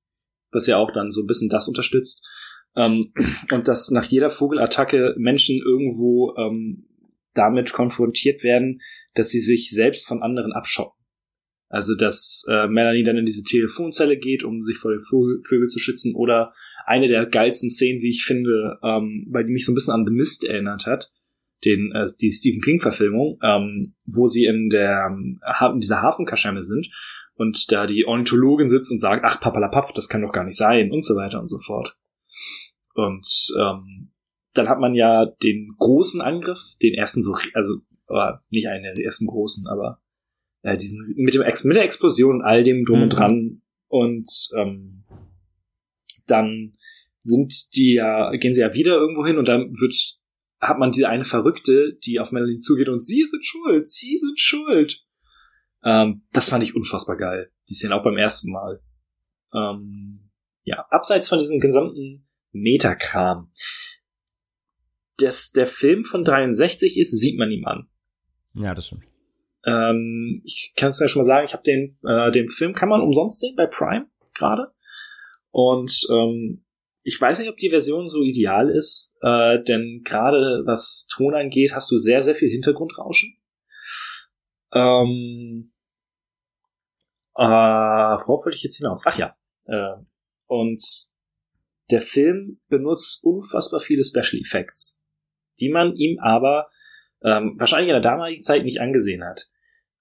[0.52, 2.26] was ja auch dann so ein bisschen das unterstützt.
[2.76, 3.14] Ähm,
[3.52, 6.88] und dass nach jeder Vogelattacke Menschen irgendwo ähm,
[7.34, 8.82] damit konfrontiert werden,
[9.14, 10.97] dass sie sich selbst von anderen abschotten.
[11.70, 15.68] Also dass äh, Melanie dann in diese Telefonzelle geht, um sich vor den Vogel, Vögel
[15.68, 16.54] zu schützen, oder
[16.86, 20.06] eine der geilsten Szenen, wie ich finde, ähm, weil die mich so ein bisschen an
[20.06, 21.12] The Mist erinnert hat,
[21.66, 26.88] den äh, die Stephen King Verfilmung, ähm, wo sie in der in dieser Hafenkaschemme sind
[27.36, 30.92] und da die Ornithologin sitzt und sagt, ach papalapap, das kann doch gar nicht sein
[30.92, 31.98] und so weiter und so fort.
[32.94, 33.28] Und
[33.60, 34.12] ähm,
[34.54, 37.76] dann hat man ja den großen Angriff, den ersten so, also
[38.08, 40.02] aber nicht einen der ersten großen, aber
[40.62, 43.04] äh, diesen mit dem Ex mit der Explosion und all dem drum mhm.
[43.04, 45.04] und dran und ähm,
[46.28, 46.78] dann
[47.22, 50.18] sind die ja gehen sie ja wieder irgendwo hin und dann wird
[50.60, 54.40] hat man die eine Verrückte, die auf Melanie zugeht und sie sind schuld, sie sind
[54.40, 55.06] schuld.
[55.84, 57.52] Ähm, das fand ich unfassbar geil.
[57.70, 58.82] Die Szene auch beim ersten Mal.
[59.54, 60.32] Ähm,
[60.64, 63.52] ja, abseits von diesem gesamten Metakram.
[65.18, 67.88] Dass der Film von 63 ist, sieht man ihm an.
[68.54, 69.06] Ja, das stimmt.
[69.68, 72.90] Ähm, ich kann es ja schon mal sagen, ich habe den, äh, den Film kann
[72.90, 74.72] man umsonst sehen bei Prime gerade.
[75.52, 76.66] Und ähm,
[77.04, 81.74] ich weiß nicht, ob die Version so ideal ist, äh, denn gerade was Ton angeht,
[81.74, 83.38] hast du sehr, sehr viel Hintergrundrauschen.
[84.74, 85.72] Ähm,
[87.38, 89.04] Äh, worauf wollte ich jetzt hinaus?
[89.06, 89.36] Ach ja.
[89.66, 90.02] Äh,
[90.48, 90.84] und
[91.92, 95.06] der Film benutzt unfassbar viele Special Effects,
[95.60, 96.68] die man ihm aber
[97.24, 99.48] ähm, wahrscheinlich in der damaligen Zeit nicht angesehen hat.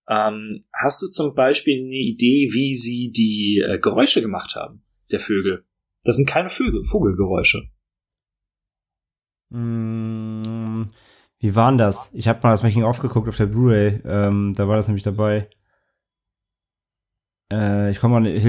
[0.08, 5.20] Ähm, hast du zum Beispiel eine Idee, wie sie die äh, Geräusche gemacht haben, der
[5.20, 5.64] Vögel?
[6.04, 7.68] Das sind keine Vögel, Vogelgeräusche.
[9.50, 10.84] Mm,
[11.38, 12.12] wie waren das?
[12.14, 14.00] Ich habe mal das Making of geguckt auf der Blu-ray.
[14.04, 15.50] Ähm, da war das nämlich dabei.
[17.52, 18.40] Äh, ich komme mal,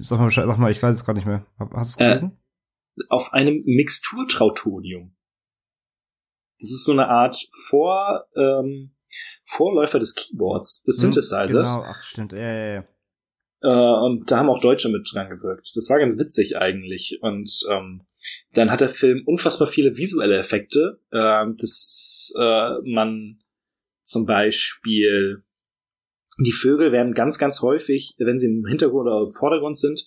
[0.00, 1.46] sag mal, sag mal, ich weiß es gerade nicht mehr.
[1.58, 2.38] Hast du es äh, gelesen?
[2.96, 5.14] Äh, auf einem Mixturtrautonium.
[6.58, 8.94] Das ist so eine Art Vor, ähm,
[9.44, 11.74] Vorläufer des Keyboards, des hm, Synthesizers.
[11.74, 12.84] Genau, ach stimmt, ja, ja, ja.
[13.62, 15.72] Äh, und da haben auch Deutsche mit dran gewirkt.
[15.74, 17.18] Das war ganz witzig eigentlich.
[17.22, 18.02] Und ähm,
[18.54, 23.38] dann hat der Film unfassbar viele visuelle Effekte, äh, dass äh, man
[24.02, 25.42] zum Beispiel
[26.38, 30.04] die Vögel werden ganz, ganz häufig, wenn sie im Hintergrund oder im Vordergrund sind,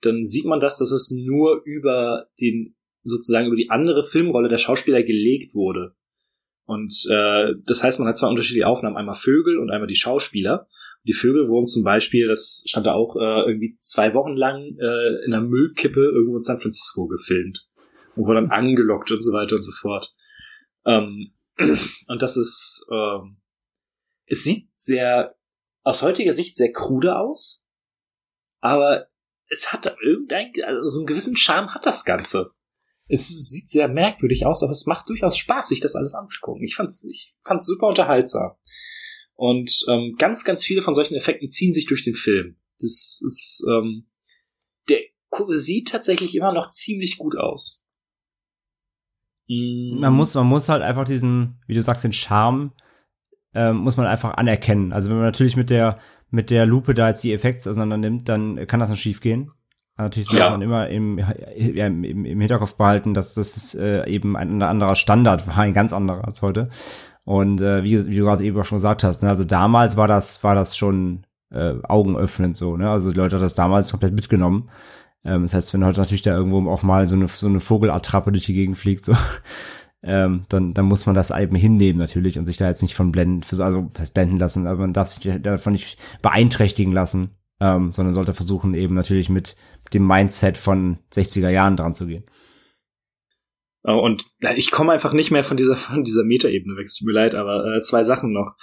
[0.00, 4.58] dann sieht man das, dass es nur über den sozusagen über die andere Filmrolle der
[4.58, 5.94] Schauspieler gelegt wurde.
[6.66, 10.68] Und äh, das heißt, man hat zwei unterschiedliche Aufnahmen, einmal Vögel und einmal die Schauspieler.
[11.04, 15.24] Die Vögel wurden zum Beispiel, das stand da auch äh, irgendwie zwei Wochen lang äh,
[15.24, 17.68] in einer Müllkippe irgendwo in San Francisco gefilmt
[18.16, 20.12] und wurden dann angelockt und so weiter und so fort.
[20.84, 21.32] Ähm,
[22.08, 23.36] und das ist, ähm,
[24.26, 25.36] es sieht sehr
[25.84, 27.68] aus heutiger Sicht sehr krude aus,
[28.60, 29.06] aber
[29.48, 32.50] es hat irgendein, also so einen gewissen Charme hat das Ganze.
[33.08, 36.64] Es sieht sehr merkwürdig aus, aber es macht durchaus Spaß, sich das alles anzugucken.
[36.64, 38.52] Ich fand's, ich fand's super unterhaltsam.
[39.34, 42.56] Und ähm, ganz, ganz viele von solchen Effekten ziehen sich durch den Film.
[42.80, 44.06] Das ist, ähm,
[44.88, 45.00] der
[45.50, 47.86] sieht tatsächlich immer noch ziemlich gut aus.
[49.48, 52.72] Man muss, man muss halt einfach diesen, wie du sagst, den Charme
[53.54, 54.92] ähm, muss man einfach anerkennen.
[54.92, 56.00] Also wenn man natürlich mit der
[56.30, 59.52] mit der Lupe da jetzt die Effekte auseinander nimmt, dann kann das noch schief gehen.
[59.98, 60.50] Natürlich sollte ja.
[60.50, 61.18] man immer im,
[61.56, 65.92] ja, im, im Hinterkopf behalten, dass das äh, eben ein anderer Standard war, ein ganz
[65.92, 66.68] anderer als heute.
[67.24, 70.06] Und äh, wie, wie du gerade eben auch schon gesagt hast, ne, also damals war
[70.06, 72.90] das, war das schon äh, augenöffnend so, ne?
[72.90, 74.68] Also die Leute haben das damals komplett mitgenommen.
[75.24, 78.32] Ähm, das heißt, wenn heute natürlich da irgendwo auch mal so eine, so eine Vogelattrappe
[78.32, 79.14] durch die Gegend fliegt, so,
[80.02, 83.12] ähm, dann, dann muss man das eben hinnehmen natürlich und sich da jetzt nicht von
[83.12, 87.30] blenden, also das blenden lassen, aber man darf sich davon nicht beeinträchtigen lassen,
[87.60, 89.56] ähm, sondern sollte versuchen eben natürlich mit
[89.90, 92.24] dem Mindset von 60er Jahren dran zu gehen.
[93.82, 94.26] Und
[94.56, 97.34] ich komme einfach nicht mehr von dieser, von dieser Metaebene weg, es tut mir leid,
[97.34, 98.56] aber äh, zwei Sachen noch.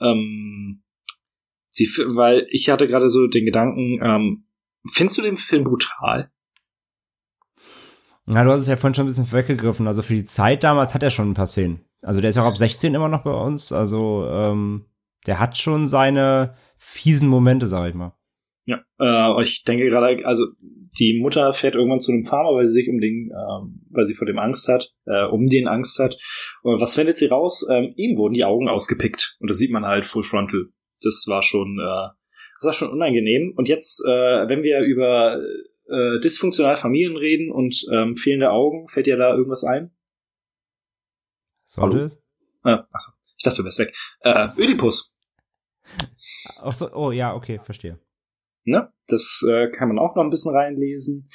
[0.00, 0.84] Ähm,
[1.68, 4.46] sie, weil ich hatte gerade so den Gedanken, ähm,
[4.92, 6.30] findest du den Film brutal?
[8.26, 9.86] Na, du hast es ja vorhin schon ein bisschen weggegriffen.
[9.86, 11.80] Also für die Zeit damals hat er schon ein paar Szenen.
[12.02, 13.72] Also der ist ja auch ab 16 immer noch bei uns.
[13.72, 14.84] Also ähm,
[15.26, 18.17] der hat schon seine fiesen Momente, sag ich mal.
[18.68, 22.74] Ja, äh, ich denke gerade, also die Mutter fährt irgendwann zu einem Farmer, weil sie
[22.74, 26.18] sich um den, ähm, weil sie vor dem Angst hat, äh, um den Angst hat.
[26.62, 27.66] Und was findet sie raus?
[27.70, 30.66] Ähm, ihm wurden die Augen ausgepickt und das sieht man halt full frontal.
[31.02, 32.08] Das war schon, äh,
[32.60, 33.54] das war schon unangenehm.
[33.56, 35.40] Und jetzt, äh, wenn wir über
[35.88, 38.88] äh, dysfunktionale Familien reden und ähm, fehlende Augen.
[38.88, 39.90] Fällt dir da irgendwas ein?
[41.64, 42.14] Sollte es?
[42.64, 43.96] Äh, achso, ich dachte, du wärst weg.
[44.20, 45.14] Äh, Ödipus.
[46.60, 47.98] Ach so, oh ja, okay, verstehe.
[48.68, 48.92] Ne?
[49.06, 51.28] Das äh, kann man auch noch ein bisschen reinlesen.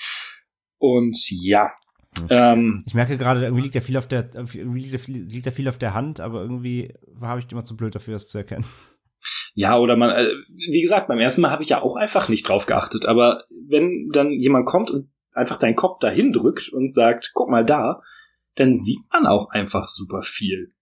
[0.77, 1.71] Und ja.
[2.21, 2.53] Okay.
[2.53, 5.79] Ähm, ich merke gerade, irgendwie liegt ja viel auf der, liegt, liegt ja viel auf
[5.79, 8.65] der Hand, aber irgendwie habe ich immer zu blöd dafür, das zu erkennen.
[9.55, 12.47] Ja, oder man, äh, wie gesagt, beim ersten Mal habe ich ja auch einfach nicht
[12.47, 13.05] drauf geachtet.
[13.05, 17.65] Aber wenn dann jemand kommt und einfach deinen Kopf dahin drückt und sagt, guck mal
[17.65, 18.01] da,
[18.55, 20.73] dann sieht man auch einfach super viel.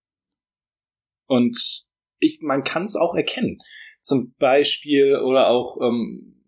[1.25, 1.87] Und
[2.19, 3.59] ich, man kann es auch erkennen.
[4.01, 6.40] Zum Beispiel oder auch ähm,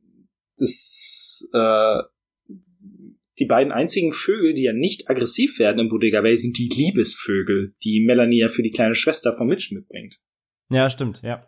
[0.57, 2.03] das, äh,
[3.39, 7.73] die beiden einzigen Vögel, die ja nicht aggressiv werden im Bodega Bay, sind die Liebesvögel,
[7.83, 10.19] die Melanie ja für die kleine Schwester von Mitch mitbringt.
[10.69, 11.47] Ja, stimmt, ja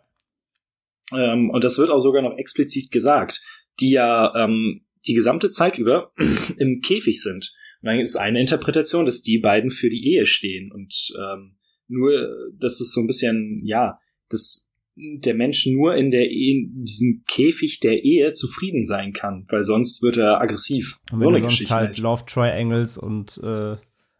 [1.12, 3.40] ähm, und das wird auch sogar noch explizit gesagt,
[3.80, 6.12] die ja ähm, die gesamte Zeit über
[6.58, 7.54] im Käfig sind.
[7.82, 12.10] Und dann ist eine Interpretation, dass die beiden für die Ehe stehen und ähm, nur,
[12.58, 14.65] dass es so ein bisschen, ja, dass
[14.96, 19.62] der Mensch nur in der Ehe, in diesem Käfig der Ehe zufrieden sein kann, weil
[19.62, 20.98] sonst wird er aggressiv.
[21.12, 23.76] Und wenn so eine du sonst Geschichte halt Love Triangles und äh,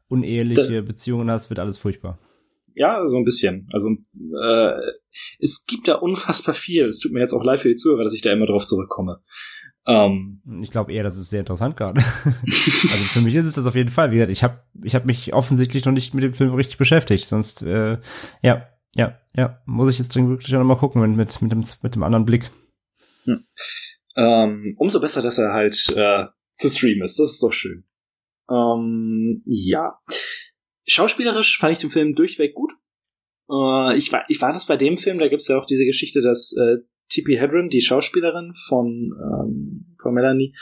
[0.09, 2.19] uneheliche da, Beziehungen hast, wird alles furchtbar.
[2.75, 3.69] Ja, so ein bisschen.
[3.73, 4.73] Also äh,
[5.39, 6.85] es gibt da unfassbar viel.
[6.85, 9.23] Es tut mir jetzt auch leid für die Zuhörer, dass ich da immer drauf zurückkomme.
[9.87, 12.03] Ähm, ich glaube eher, das ist sehr interessant gerade.
[12.25, 14.11] also für mich ist es das auf jeden Fall.
[14.11, 17.29] Wie gesagt, ich habe ich hab mich offensichtlich noch nicht mit dem Film richtig beschäftigt.
[17.29, 17.97] Sonst, äh,
[18.43, 21.95] ja, ja, ja, muss ich jetzt dringend wirklich noch mal gucken mit, mit, dem, mit
[21.95, 22.51] dem anderen Blick.
[23.25, 23.45] Hm.
[24.17, 26.25] Ähm, umso besser, dass er halt äh,
[26.55, 27.19] zu streamen ist.
[27.19, 27.85] Das ist doch schön.
[28.51, 29.99] Ähm, ja.
[30.87, 32.73] Schauspielerisch fand ich den Film durchweg gut.
[33.51, 36.23] Äh, ich, war, ich war das bei dem Film, da gibt's ja auch diese Geschichte,
[36.23, 36.79] dass äh,
[37.11, 37.39] T.P.
[37.39, 40.55] Hedren, die Schauspielerin von, ähm, von Melanie,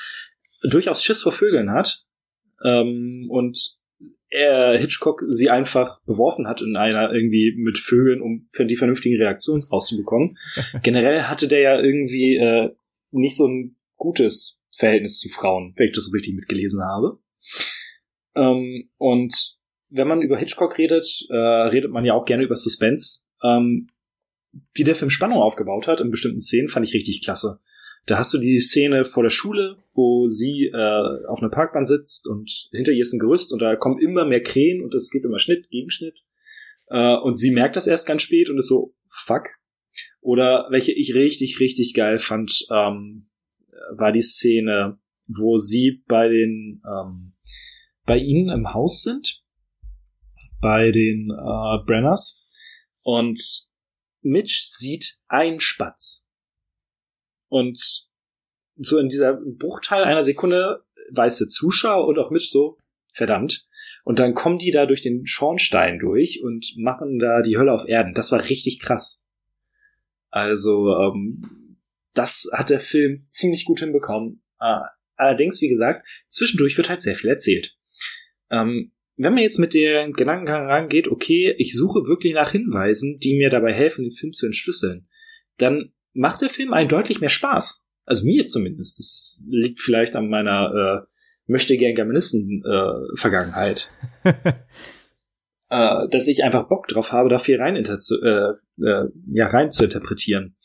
[0.69, 2.05] durchaus Schiss vor Vögeln hat.
[2.65, 3.79] Ähm, und
[4.35, 9.17] er Hitchcock sie einfach beworfen hat in einer irgendwie mit Vögeln, um für die vernünftigen
[9.17, 10.37] Reaktionen rauszubekommen.
[10.83, 12.71] Generell hatte der ja irgendwie äh,
[13.13, 17.19] nicht so ein gutes Verhältnis zu Frauen, wenn ich das so richtig mitgelesen habe.
[18.35, 19.57] Ähm, und
[19.91, 23.27] wenn man über Hitchcock redet, äh, redet man ja auch gerne über Suspense.
[23.45, 23.89] Ähm,
[24.73, 27.61] wie der Film Spannung aufgebaut hat in bestimmten Szenen, fand ich richtig klasse.
[28.07, 32.29] Da hast du die Szene vor der Schule, wo sie äh, auf einer Parkbahn sitzt
[32.29, 35.25] und hinter ihr ist ein Gerüst und da kommen immer mehr Krähen und es gibt
[35.25, 36.23] immer Schnitt, Gegenschnitt.
[36.89, 39.49] Äh, und sie merkt das erst ganz spät und ist so, fuck.
[40.21, 43.29] Oder welche ich richtig, richtig geil fand, ähm,
[43.97, 47.35] war die Szene, wo sie bei den ähm,
[48.07, 49.43] bei ihnen im Haus sind,
[50.61, 52.47] bei den äh, Brenners
[53.03, 53.69] und
[54.23, 56.24] Mitch sieht einen Spatz.
[57.55, 58.09] Und
[58.75, 62.79] so in dieser Bruchteil einer Sekunde weiß der Zuschauer und auch Mitch so,
[63.13, 63.69] verdammt.
[64.03, 67.87] Und dann kommen die da durch den Schornstein durch und machen da die Hölle auf
[67.87, 68.13] Erden.
[68.13, 69.25] Das war richtig krass.
[70.31, 71.79] Also, ähm,
[72.13, 74.43] das hat der Film ziemlich gut hinbekommen.
[74.59, 74.81] Äh,
[75.15, 77.79] allerdings, wie gesagt, zwischendurch wird halt sehr viel erzählt.
[78.51, 83.37] Ähm, wenn man jetzt mit dem Gedankengang rangeht, okay, ich suche wirklich nach Hinweisen, die
[83.37, 85.09] mir dabei helfen, den Film zu entschlüsseln,
[85.59, 87.87] dann macht der Film einen deutlich mehr Spaß.
[88.07, 88.99] Also mir zumindest.
[88.99, 91.15] Das liegt vielleicht an meiner äh,
[91.47, 93.91] möchte gern Germanisten äh, Vergangenheit.
[94.25, 99.85] äh, dass ich einfach Bock drauf habe, da viel rein, äh, äh, ja, rein zu
[99.85, 100.57] interpretieren.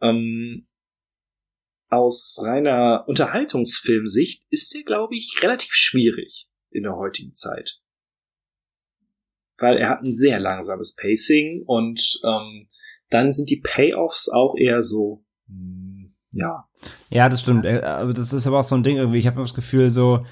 [0.00, 0.66] Ähm,
[1.88, 7.80] aus reiner Unterhaltungsfilmsicht ist der, glaube ich, relativ schwierig in der heutigen Zeit.
[9.58, 12.68] Weil er hat ein sehr langsames Pacing und ähm,
[13.14, 16.68] dann sind die Payoffs auch eher so, hm, ja.
[17.10, 17.64] Ja, das stimmt.
[17.64, 19.18] Äh, aber das ist aber auch so ein Ding irgendwie.
[19.18, 20.26] Ich habe das Gefühl, so,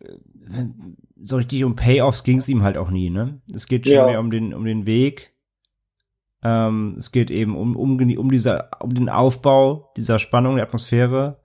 [0.00, 0.66] äh,
[1.22, 3.40] so richtig um Payoffs ging es ihm halt auch nie, ne?
[3.52, 4.06] Es geht schon ja.
[4.06, 5.34] mehr um den, um den Weg.
[6.42, 11.40] Ähm, es geht eben um, um, um, dieser, um den Aufbau dieser Spannung, der Atmosphäre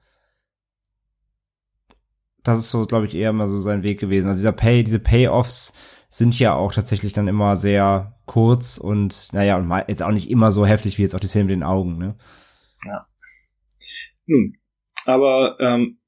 [2.46, 4.28] das ist so, glaube ich, eher immer so sein Weg gewesen.
[4.30, 5.74] Also dieser Pay, diese Payoffs
[6.18, 10.52] sind ja auch tatsächlich dann immer sehr kurz und naja, und jetzt auch nicht immer
[10.52, 12.16] so heftig wie jetzt auch die Szene mit den Augen, ne?
[12.86, 13.08] Ja.
[14.26, 14.58] Nun,
[15.06, 16.00] aber ähm,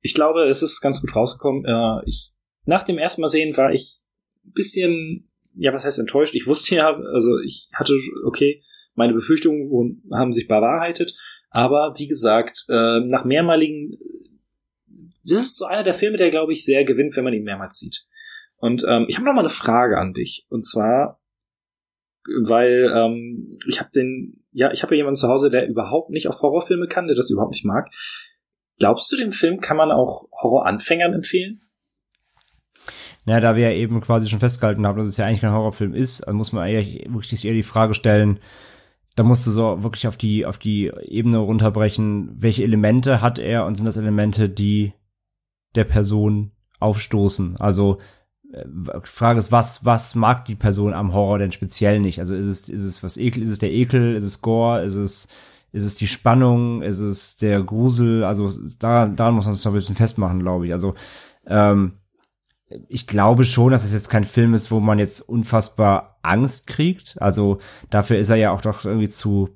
[0.00, 1.64] ich glaube, es ist ganz gut rausgekommen.
[1.66, 2.32] Äh, ich,
[2.64, 4.00] nach dem ersten Mal sehen war ich
[4.46, 6.34] ein bisschen, ja, was heißt enttäuscht?
[6.34, 7.92] Ich wusste ja, also ich hatte,
[8.24, 8.62] okay,
[8.94, 11.14] meine Befürchtungen haben sich bewahrheitet,
[11.50, 13.98] aber wie gesagt, äh, nach mehrmaligen
[15.22, 17.78] das ist so einer der Filme, der, glaube ich, sehr gewinnt, wenn man ihn mehrmals
[17.78, 18.06] sieht.
[18.58, 20.46] Und ähm, ich habe noch mal eine Frage an dich.
[20.48, 21.20] Und zwar,
[22.44, 26.28] weil ähm, ich habe den, ja, ich habe ja jemanden zu Hause, der überhaupt nicht
[26.28, 27.88] auf Horrorfilme kann, der das überhaupt nicht mag.
[28.78, 31.62] Glaubst du, den Film kann man auch Horroranfängern empfehlen?
[33.24, 35.94] Na, da wir ja eben quasi schon festgehalten haben, dass es ja eigentlich kein Horrorfilm
[35.94, 38.40] ist, dann muss man eigentlich wirklich eher die Frage stellen,
[39.16, 43.66] da musst du so wirklich auf die, auf die Ebene runterbrechen, welche Elemente hat er
[43.66, 44.92] und sind das Elemente, die
[45.74, 47.56] der Person aufstoßen.
[47.58, 47.98] Also
[49.02, 52.18] Frage ist, was, was mag die Person am Horror denn speziell nicht?
[52.18, 54.94] Also ist es, ist es was Ekel, ist es der Ekel, ist es Gore, ist
[54.94, 55.28] es,
[55.72, 58.24] ist es die Spannung, ist es der Grusel?
[58.24, 60.72] Also da, daran muss man sich noch ein bisschen festmachen, glaube ich.
[60.72, 60.94] Also
[61.46, 61.98] ähm,
[62.88, 67.20] ich glaube schon, dass es jetzt kein Film ist, wo man jetzt unfassbar Angst kriegt.
[67.20, 67.58] Also
[67.90, 69.50] dafür ist er ja auch doch irgendwie zu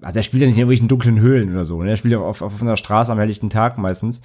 [0.00, 1.82] also er spielt ja nicht in irgendwelchen dunklen Höhlen oder so.
[1.82, 1.90] Ne?
[1.90, 4.20] Er spielt ja auf, auf einer Straße am helllichten Tag meistens.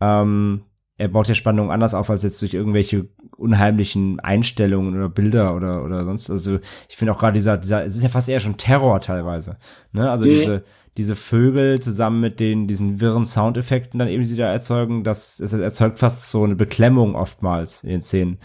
[0.00, 0.64] Ähm,
[1.02, 5.84] er baut ja Spannung anders auf als jetzt durch irgendwelche unheimlichen Einstellungen oder Bilder oder
[5.84, 6.30] oder sonst.
[6.30, 9.56] Also ich finde auch gerade dieser dieser es ist ja fast eher schon Terror teilweise.
[9.92, 10.08] Ne?
[10.08, 10.32] Also ja.
[10.32, 10.64] diese
[10.96, 15.38] diese Vögel zusammen mit den diesen wirren Soundeffekten dann eben, die sie da erzeugen, das,
[15.38, 18.38] das erzeugt fast so eine Beklemmung oftmals in den Szenen.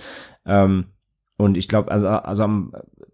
[0.46, 0.86] Ähm,
[1.38, 2.50] und ich glaube, also, also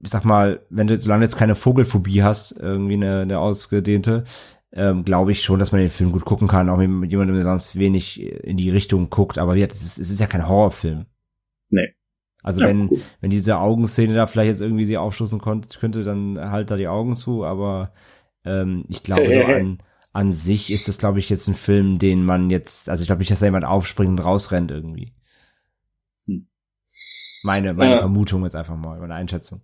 [0.01, 4.23] ich sag mal, wenn du solange du jetzt keine Vogelphobie hast, irgendwie eine, eine ausgedehnte,
[4.75, 7.43] ähm, glaube ich schon, dass man den Film gut gucken kann, auch mit jemandem, der
[7.43, 9.37] sonst wenig in die Richtung guckt.
[9.37, 11.05] Aber jetzt, es ist, es ist ja kein Horrorfilm.
[11.69, 11.93] Nee.
[12.41, 13.01] Also ja, wenn, gut.
[13.21, 16.87] wenn diese Augenszene da vielleicht jetzt irgendwie sie aufstoßen konnte, könnte, dann halt da die
[16.87, 17.93] Augen zu, aber
[18.45, 19.77] ähm, ich glaube, so an,
[20.13, 23.19] an sich ist das, glaube ich, jetzt ein Film, den man jetzt, also ich glaube
[23.19, 25.13] nicht, dass da jemand aufspringt und rausrennt irgendwie.
[26.25, 26.47] Hm.
[27.43, 27.97] Meine, meine ja.
[27.99, 29.61] Vermutung ist einfach mal, meine Einschätzung.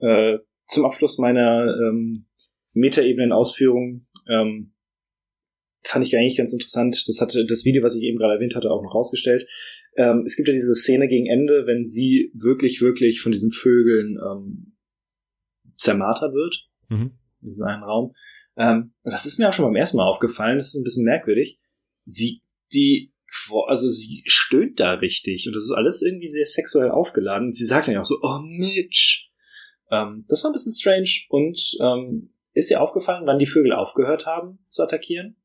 [0.00, 2.26] Äh, zum Abschluss meiner ähm,
[2.78, 4.74] Metaebenen-Ausführungen Ähm,
[5.82, 7.02] fand ich eigentlich ganz interessant.
[7.06, 9.46] Das hatte das Video, was ich eben gerade erwähnt hatte, auch noch rausgestellt.
[9.96, 14.18] Ähm, es gibt ja diese Szene gegen Ende, wenn sie wirklich, wirklich von diesen Vögeln
[14.22, 14.76] ähm,
[15.76, 16.68] zermartert wird.
[16.88, 17.18] Mhm.
[17.42, 18.14] In so einem Raum.
[18.56, 20.58] Ähm, das ist mir auch schon beim ersten Mal aufgefallen.
[20.58, 21.58] Das ist ein bisschen merkwürdig.
[22.04, 23.12] Sie, die,
[23.66, 27.48] also sie stöhnt da richtig und das ist alles irgendwie sehr sexuell aufgeladen.
[27.48, 29.30] Und sie sagt dann ja auch so, oh Mitch.
[29.90, 34.26] Ähm, das war ein bisschen strange und ähm, ist dir aufgefallen, wann die Vögel aufgehört
[34.26, 35.36] haben zu attackieren?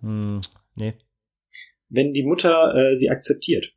[0.00, 0.40] Hm,
[0.74, 0.94] nee.
[1.88, 3.74] Wenn die Mutter äh, sie akzeptiert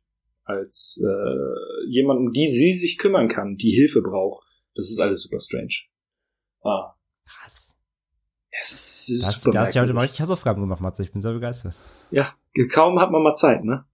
[0.48, 4.46] als äh, jemand, um die sie sich kümmern kann, die Hilfe braucht.
[4.74, 5.74] Das ist alles super strange.
[6.62, 6.94] Ah.
[7.26, 7.76] Krass.
[8.50, 11.02] Es ist, ist das, super Da hast du ja heute mal richtig Hausaufgaben gemacht, Matze.
[11.02, 11.74] Ich bin sehr begeistert.
[12.10, 12.34] Ja,
[12.72, 13.84] kaum hat man mal Zeit, ne?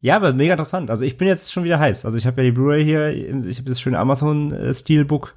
[0.00, 0.90] Ja, aber mega interessant.
[0.90, 2.04] Also ich bin jetzt schon wieder heiß.
[2.06, 3.10] Also ich habe ja die Blu-ray hier,
[3.46, 5.36] ich habe das schöne Amazon äh, Steelbook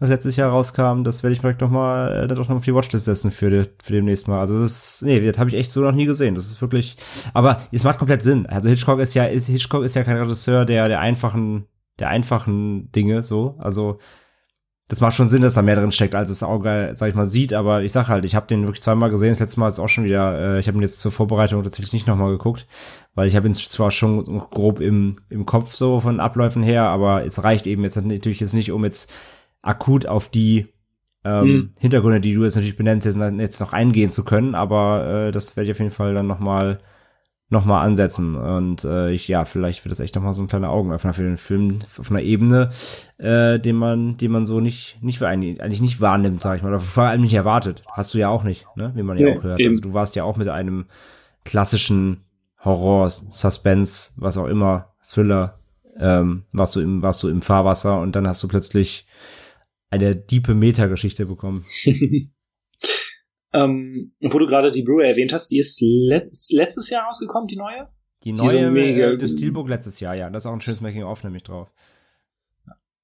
[0.00, 2.74] was letztes Jahr rauskam, das werde ich direkt noch mal, äh, doch noch auf die
[2.74, 4.40] Watchlist setzen für, für demnächst mal.
[4.40, 6.34] Also das ist, nee, das habe ich echt so noch nie gesehen.
[6.34, 6.96] Das ist wirklich,
[7.34, 8.46] aber es macht komplett Sinn.
[8.46, 11.66] Also Hitchcock ist ja, ist, Hitchcock ist ja kein Regisseur der, der einfachen,
[11.98, 13.56] der einfachen Dinge, so.
[13.58, 13.98] Also,
[14.88, 17.26] das macht schon Sinn, dass da mehr drin steckt, als das Auge, sag ich mal,
[17.26, 17.52] sieht.
[17.52, 19.30] Aber ich sag halt, ich habe den wirklich zweimal gesehen.
[19.30, 20.56] Das letzte Mal ist auch schon wieder.
[20.56, 22.66] Äh, ich habe ihn jetzt zur Vorbereitung tatsächlich nicht nochmal geguckt,
[23.14, 27.24] weil ich habe ihn zwar schon grob im im Kopf so von Abläufen her, aber
[27.24, 29.12] es reicht eben jetzt natürlich jetzt nicht, um jetzt
[29.62, 30.66] akut auf die
[31.24, 31.70] ähm, hm.
[31.78, 35.56] Hintergründe, die du jetzt natürlich benennst, jetzt, jetzt noch eingehen zu können, aber äh, das
[35.56, 36.80] werde ich auf jeden Fall dann nochmal
[37.50, 38.36] noch mal ansetzen.
[38.36, 41.36] Und äh, ich, ja, vielleicht wird das echt nochmal so ein kleiner Augenöffner für den
[41.36, 42.70] Film auf einer Ebene,
[43.18, 46.68] äh, den man, den man so nicht, nicht eigentlich, eigentlich nicht wahrnimmt, sag ich mal,
[46.68, 47.82] oder vor allem nicht erwartet.
[47.90, 48.92] Hast du ja auch nicht, ne?
[48.94, 49.60] Wie man ja, ja auch hört.
[49.60, 49.70] Eben.
[49.70, 50.86] Also du warst ja auch mit einem
[51.44, 52.18] klassischen
[52.64, 55.54] Horror, Suspense, was auch immer, Thriller,
[55.98, 59.06] ähm, warst du im, warst du im Fahrwasser und dann hast du plötzlich
[59.90, 61.66] eine diepe Meta-Geschichte bekommen.
[63.52, 67.56] ähm, wo du gerade die Blu-ray erwähnt hast, die ist let letztes Jahr rausgekommen, die
[67.56, 67.88] neue?
[68.22, 70.30] Die neue, die mega, äh, das Steelbook letztes Jahr, ja.
[70.30, 71.72] Das ist auch ein schönes Making-of nämlich drauf.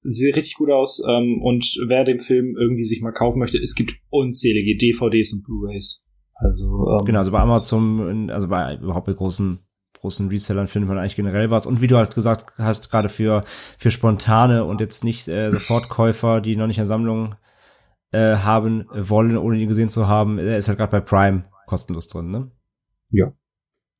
[0.03, 1.01] Sieht richtig gut aus.
[1.07, 5.43] Ähm, und wer den Film irgendwie sich mal kaufen möchte, es gibt unzählige DVDs und
[5.43, 6.07] Blu-rays.
[6.35, 9.59] Also ähm, genau, also bei Amazon, also bei überhaupt bei großen
[9.99, 11.65] großen Resellern findet man eigentlich generell was.
[11.65, 13.43] Und wie du halt gesagt hast, gerade für,
[13.77, 17.35] für spontane und jetzt nicht äh, Sofortkäufer, die noch nicht eine Sammlung
[18.11, 22.07] äh, haben wollen, ohne die gesehen zu haben, er ist halt gerade bei Prime kostenlos
[22.07, 22.51] drin, ne?
[23.09, 23.33] Ja.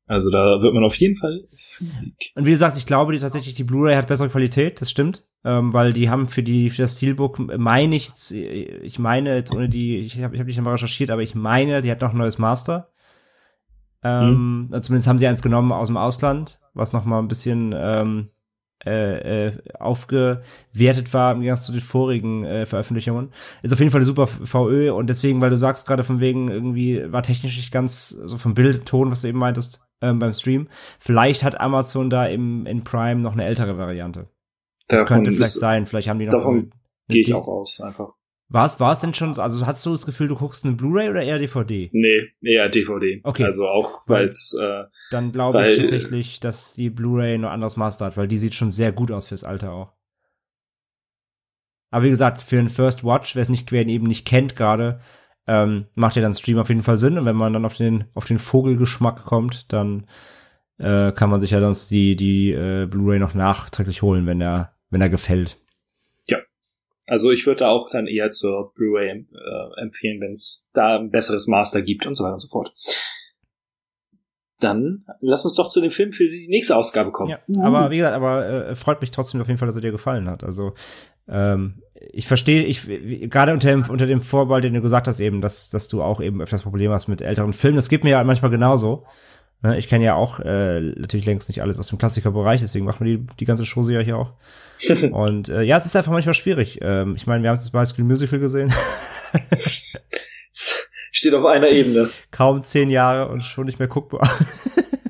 [0.05, 1.47] Also da wird man auf jeden Fall.
[2.35, 5.25] Und wie du sagst, ich glaube die, tatsächlich, die Blu-ray hat bessere Qualität, das stimmt.
[5.43, 9.69] Ähm, weil die haben für die für das Steelbook meine ich ich meine jetzt ohne
[9.69, 12.17] die ich habe ich hab nicht mal recherchiert aber ich meine die hat noch ein
[12.17, 12.89] neues Master
[14.03, 14.81] ähm, mhm.
[14.81, 18.29] Zumindest haben sie eins genommen aus dem Ausland, was noch mal ein bisschen ähm,
[18.85, 23.31] äh, äh, aufgewertet war im Gegensatz zu den vorigen äh, Veröffentlichungen.
[23.63, 26.49] Ist auf jeden Fall eine super VÖ und deswegen, weil du sagst gerade von wegen
[26.49, 30.33] irgendwie war technisch nicht ganz so vom Bild, Ton, was du eben meintest ähm, beim
[30.33, 30.69] Stream.
[30.99, 34.29] Vielleicht hat Amazon da im in Prime noch eine ältere Variante.
[34.87, 35.85] Das davon könnte vielleicht sein.
[35.87, 36.33] Vielleicht haben die noch.
[36.33, 36.71] Davon
[37.07, 38.13] gehe ich auch aus einfach.
[38.49, 41.09] War es, war es denn schon, also hast du das Gefühl, du guckst eine Blu-ray
[41.09, 41.89] oder eher DVD?
[41.91, 43.19] Nee, eher DVD.
[43.23, 43.43] Okay.
[43.43, 48.15] Also auch, weil's, äh, Dann glaube ich tatsächlich, dass die Blu-ray ein anderes Master hat,
[48.15, 49.93] weil die sieht schon sehr gut aus fürs Alter auch.
[51.91, 54.55] Aber wie gesagt, für einen First Watch, wer es nicht, wer ihn eben nicht kennt
[54.55, 55.01] gerade,
[55.45, 57.17] ähm, macht ja dann Stream auf jeden Fall Sinn.
[57.17, 60.07] Und wenn man dann auf den, auf den Vogelgeschmack kommt, dann
[60.77, 64.73] äh, kann man sich ja sonst die, die äh, Blu-ray noch nachträglich holen, wenn er,
[64.89, 65.57] wenn er gefällt.
[67.07, 71.09] Also ich würde da auch dann eher zur Blu-ray äh, empfehlen, wenn es da ein
[71.09, 72.73] besseres Master gibt und so weiter und so fort.
[74.59, 77.29] Dann lass uns doch zu dem Film für die nächste Ausgabe kommen.
[77.29, 79.91] Ja, aber wie gesagt, aber äh, freut mich trotzdem auf jeden Fall, dass er dir
[79.91, 80.43] gefallen hat.
[80.43, 80.73] Also
[81.29, 82.85] ähm, ich verstehe, ich
[83.29, 86.21] gerade unter dem, unter dem Vorball, den du gesagt hast, eben, dass, dass du auch
[86.21, 87.77] eben öfters Probleme hast mit älteren Filmen.
[87.77, 89.05] Das geht mir ja manchmal genauso.
[89.63, 93.05] Ne, ich kenne ja auch äh, natürlich längst nicht alles aus dem Klassikerbereich, deswegen machen
[93.05, 94.33] wir die, die ganze Chose ja hier auch.
[95.11, 96.77] Und äh, ja, es ist einfach manchmal schwierig.
[96.81, 98.71] Ähm, ich meine, wir haben es bei School Musical gesehen.
[101.11, 102.11] Steht auf einer Ebene.
[102.29, 104.29] Kaum zehn Jahre und schon nicht mehr guckbar.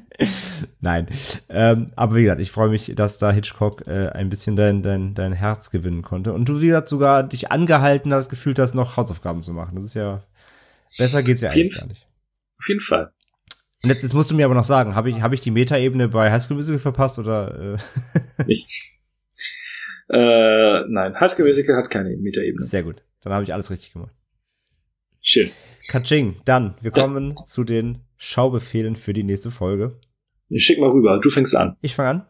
[0.80, 1.08] Nein.
[1.50, 5.14] Ähm, aber wie gesagt, ich freue mich, dass da Hitchcock äh, ein bisschen dein, dein,
[5.16, 6.32] dein Herz gewinnen konnte.
[6.32, 9.76] Und du, wie gesagt, sogar dich angehalten hast, gefühlt hast, noch Hausaufgaben zu machen.
[9.76, 10.24] Das ist ja,
[10.98, 12.08] besser geht's ja eigentlich gar nicht.
[12.58, 13.12] Auf jeden Fall.
[13.84, 16.08] Und jetzt, jetzt musst du mir aber noch sagen, habe ich, hab ich die Metaebene
[16.10, 17.78] bei High School Musical verpasst oder?
[18.38, 18.44] Äh?
[18.48, 18.68] Nicht.
[20.10, 22.66] Äh, nein, High School Musical hat keine Metaebene.
[22.66, 23.04] Sehr gut.
[23.22, 24.14] Dann habe ich alles richtig gemacht.
[25.22, 25.52] Schön.
[25.90, 27.36] Katsching, dann, wir kommen ja.
[27.46, 30.00] zu den Schaubefehlen für die nächste Folge.
[30.50, 31.76] Ich schick mal rüber, du fängst an.
[31.82, 32.26] Ich fange an.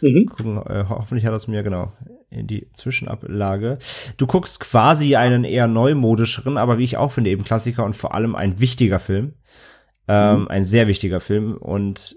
[0.00, 0.26] Mhm.
[0.26, 1.92] Gucken, äh, hoffentlich hat das mir, genau.
[2.30, 3.78] in die Zwischenablage.
[4.16, 8.14] Du guckst quasi einen eher neumodischeren, aber wie ich auch finde, eben Klassiker und vor
[8.14, 9.34] allem ein wichtiger Film.
[10.08, 10.48] Ähm, mhm.
[10.48, 12.16] Ein sehr wichtiger Film und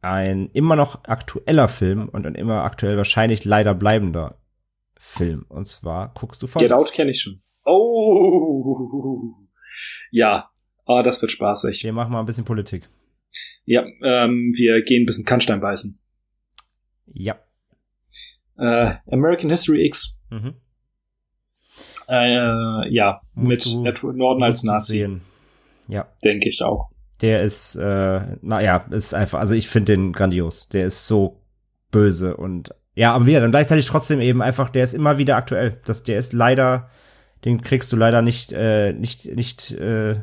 [0.00, 4.38] ein immer noch aktueller Film und ein immer aktuell wahrscheinlich leider bleibender
[4.96, 5.44] Film.
[5.48, 6.60] Und zwar guckst du von.
[6.60, 7.42] Get Out kenne ich schon.
[7.64, 9.34] Oh!
[10.10, 10.50] Ja,
[10.86, 11.84] oh, das wird spaßig.
[11.84, 12.88] Wir machen mal ein bisschen Politik.
[13.64, 15.98] Ja, ähm, wir gehen ein bisschen Kannstein beißen.
[17.12, 17.38] Ja.
[18.56, 20.20] Äh, American History X.
[20.30, 20.54] Mhm.
[22.08, 24.94] Äh, ja, musst mit Edward Norton als Nazi.
[24.94, 25.20] Sehen.
[25.88, 26.08] Ja.
[26.24, 26.90] Denke ich auch.
[27.20, 30.68] Der ist, äh, naja, ist einfach, also ich finde den grandios.
[30.68, 31.42] Der ist so
[31.90, 35.80] böse und ja, aber wieder, dann gleichzeitig trotzdem eben einfach, der ist immer wieder aktuell.
[35.84, 36.90] Das, der ist leider,
[37.44, 40.16] den kriegst du leider nicht, äh, nicht, nicht, äh,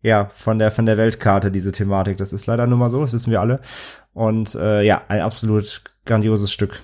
[0.00, 2.16] ja, von der, von der Weltkarte, diese Thematik.
[2.16, 3.60] Das ist leider nur mal so, das wissen wir alle.
[4.12, 6.80] Und äh, ja, ein absolut grandioses Stück.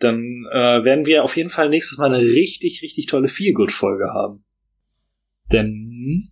[0.00, 4.44] Dann äh, werden wir auf jeden Fall nächstes Mal eine richtig, richtig tolle Feelgood-Folge haben.
[5.50, 6.30] Denn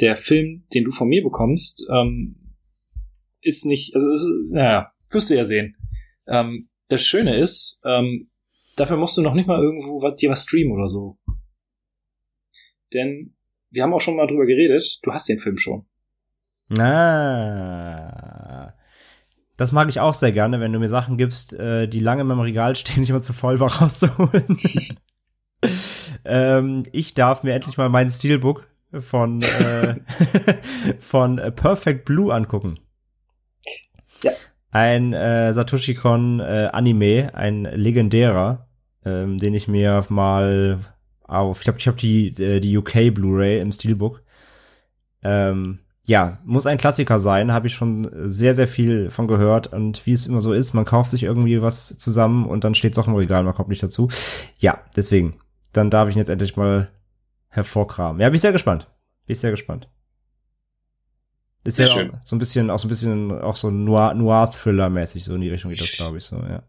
[0.00, 2.36] der Film, den du von mir bekommst, ähm,
[3.40, 5.76] ist nicht, also ist, naja, wirst du ja sehen.
[6.26, 8.30] Ähm, das Schöne ist, ähm,
[8.76, 11.18] dafür musst du noch nicht mal irgendwo was, dir was streamen oder so.
[12.92, 13.34] Denn
[13.70, 15.86] wir haben auch schon mal drüber geredet, du hast den Film schon.
[16.78, 18.74] Ah.
[19.56, 22.28] Das mag ich auch sehr gerne, wenn du mir Sachen gibst, äh, die lange in
[22.28, 24.58] meinem Regal stehen, ich immer zu voll war rauszuholen.
[26.24, 29.96] ähm, ich darf mir endlich mal mein Steelbook von, äh,
[31.00, 32.78] von Perfect Blue angucken.
[34.22, 34.32] Ja.
[34.70, 38.68] Ein äh, Satoshi Kon äh, Anime, ein legendärer,
[39.04, 40.80] ähm, den ich mir mal
[41.22, 44.22] auf, ich glaube, ich habe die, äh, die UK Blu-ray im Steelbook.
[45.22, 49.72] Ähm, ja, muss ein Klassiker sein, habe ich schon sehr, sehr viel von gehört.
[49.72, 52.92] Und wie es immer so ist, man kauft sich irgendwie was zusammen und dann steht
[52.92, 54.08] es auch im Regal, man kommt nicht dazu.
[54.58, 55.38] Ja, deswegen.
[55.72, 56.90] Dann darf ich ihn jetzt endlich mal
[57.50, 58.20] hervorkramen.
[58.20, 58.86] Ja, bin ich sehr gespannt.
[59.26, 59.88] Bin ich sehr gespannt.
[61.64, 62.16] Ist sehr ja schön.
[62.22, 65.70] so ein bisschen, auch so ein bisschen, auch so Noir, Noir-Thriller-mäßig, so in die Richtung
[65.70, 66.62] geht das, glaube ich, so, ja.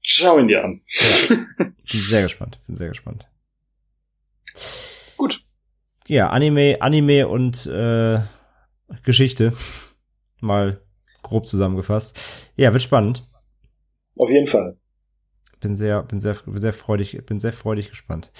[0.00, 0.80] Schau ihn dir an.
[0.88, 1.36] Ja.
[1.66, 3.28] Bin sehr gespannt, bin sehr gespannt.
[5.18, 5.44] Gut.
[6.06, 8.20] Ja, Anime, Anime und äh,
[9.04, 9.52] Geschichte.
[10.40, 10.80] Mal
[11.22, 12.18] grob zusammengefasst.
[12.56, 13.28] Ja, wird spannend.
[14.16, 14.78] Auf jeden Fall.
[15.60, 18.32] Bin sehr, bin sehr, sehr freudig, bin sehr freudig gespannt.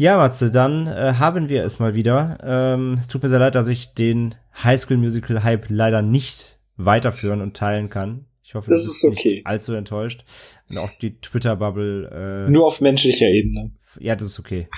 [0.00, 2.38] Ja, Matze, dann äh, haben wir es mal wieder.
[2.42, 4.34] Ähm, es tut mir sehr leid, dass ich den
[4.64, 8.24] High School Musical Hype leider nicht weiterführen und teilen kann.
[8.42, 9.28] Ich hoffe, das ist okay.
[9.34, 10.24] nicht allzu enttäuscht.
[10.70, 12.46] Und auch die Twitter-Bubble.
[12.46, 13.72] Äh, Nur auf menschlicher Ebene.
[13.98, 14.68] Ja, das ist okay.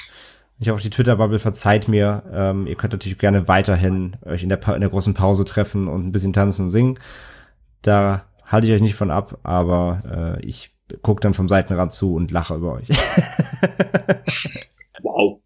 [0.58, 2.24] Ich hoffe, die Twitter-Bubble verzeiht mir.
[2.32, 6.04] Ähm, ihr könnt natürlich gerne weiterhin euch in der, in der großen Pause treffen und
[6.04, 6.98] ein bisschen tanzen und singen.
[7.82, 10.70] Da halte ich euch nicht von ab, aber äh, ich
[11.02, 12.88] gucke dann vom Seitenrand zu und lache über euch.
[15.03, 15.42] Wow.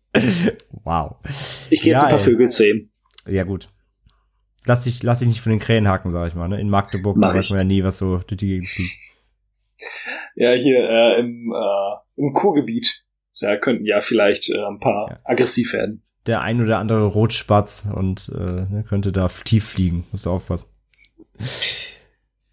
[0.85, 1.17] wow.
[1.71, 2.91] Ich gehe jetzt ja, ein paar Vögel zähmen.
[3.27, 3.69] Ja, gut.
[4.65, 6.49] Lass dich, lass dich nicht von den Krähen haken, sag ich mal.
[6.49, 6.61] Ne?
[6.61, 8.91] In Magdeburg, da weiß man ja nie, was so durch die Gegend zieht.
[10.35, 13.05] Ja, hier äh, im, äh, im Kurgebiet.
[13.41, 15.19] Da könnten ja vielleicht äh, ein paar ja.
[15.25, 16.03] aggressiv werden.
[16.27, 20.05] Der ein oder andere Rotspatz und äh, ne, könnte da tief fliegen.
[20.11, 20.71] Musst du aufpassen.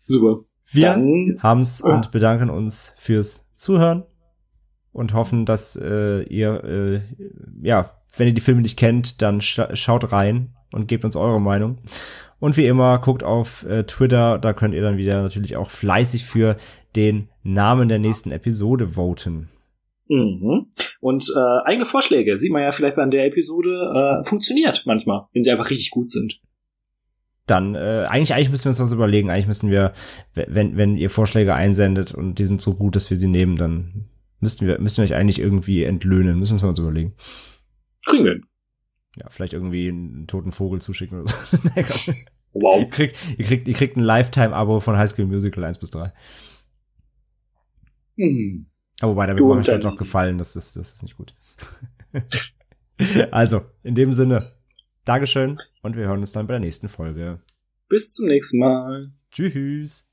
[0.02, 0.44] Super.
[0.70, 1.88] Wir haben's äh.
[1.88, 4.04] und bedanken uns fürs Zuhören
[4.94, 7.02] und hoffen, dass äh, ihr, äh,
[7.62, 11.42] ja, wenn ihr die Filme nicht kennt, dann scha schaut rein und gebt uns eure
[11.42, 11.80] Meinung.
[12.40, 16.26] Und wie immer, guckt auf äh, Twitter, da könnt ihr dann wieder natürlich auch fleißig
[16.26, 16.58] für
[16.96, 19.50] den Namen der nächsten Episode voten.
[20.10, 20.68] Mhm.
[21.00, 25.42] Und äh, eigene Vorschläge, sieht man ja vielleicht bei der Episode, äh, funktioniert manchmal, wenn
[25.42, 26.40] sie einfach richtig gut sind.
[27.46, 29.30] Dann, äh, eigentlich, eigentlich müssen wir uns was überlegen.
[29.30, 29.94] Eigentlich müssen wir,
[30.34, 34.06] wenn, wenn ihr Vorschläge einsendet und die sind so gut, dass wir sie nehmen, dann
[34.44, 36.38] müssten wir, müssten wir euch eigentlich irgendwie entlöhnen.
[36.38, 37.16] Müssen wir uns mal überlegen.
[38.06, 38.42] Kriegen wir.
[39.16, 42.14] Ja, vielleicht irgendwie einen toten Vogel zuschicken oder so.
[42.54, 42.80] wow.
[42.80, 46.12] Ihr kriegt, ihr kriegt, ihr kriegt ein Lifetime-Abo von High School Musical 1 bis 3.
[48.18, 48.68] Hm.
[49.00, 50.38] Aber wobei, damit mache ich euch noch gefallen.
[50.38, 51.36] Das ist, das ist nicht gut.
[53.32, 54.44] also, in dem Sinne,
[55.06, 57.42] Dankeschön und wir hören uns dann bei der nächsten Folge.
[57.90, 59.12] Bis zum nächsten Mal.
[59.32, 60.06] Tschüss.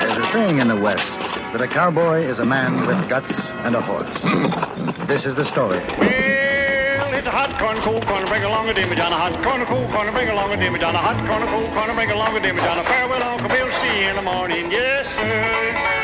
[0.00, 3.32] There's a saying in the West that a cowboy is a man with guts
[3.64, 4.08] and a horse.
[5.06, 5.78] this is the story.
[5.98, 9.64] Well, it's a hot corn, cool corn, bring along a dimmy John, a hot corn,
[9.66, 12.40] cool corn, bring along a dimmy John, a hot corn, cool corn, bring along a
[12.40, 16.01] dimmy John, a farewell, Uncle Bill, see you in the morning, yes, sir.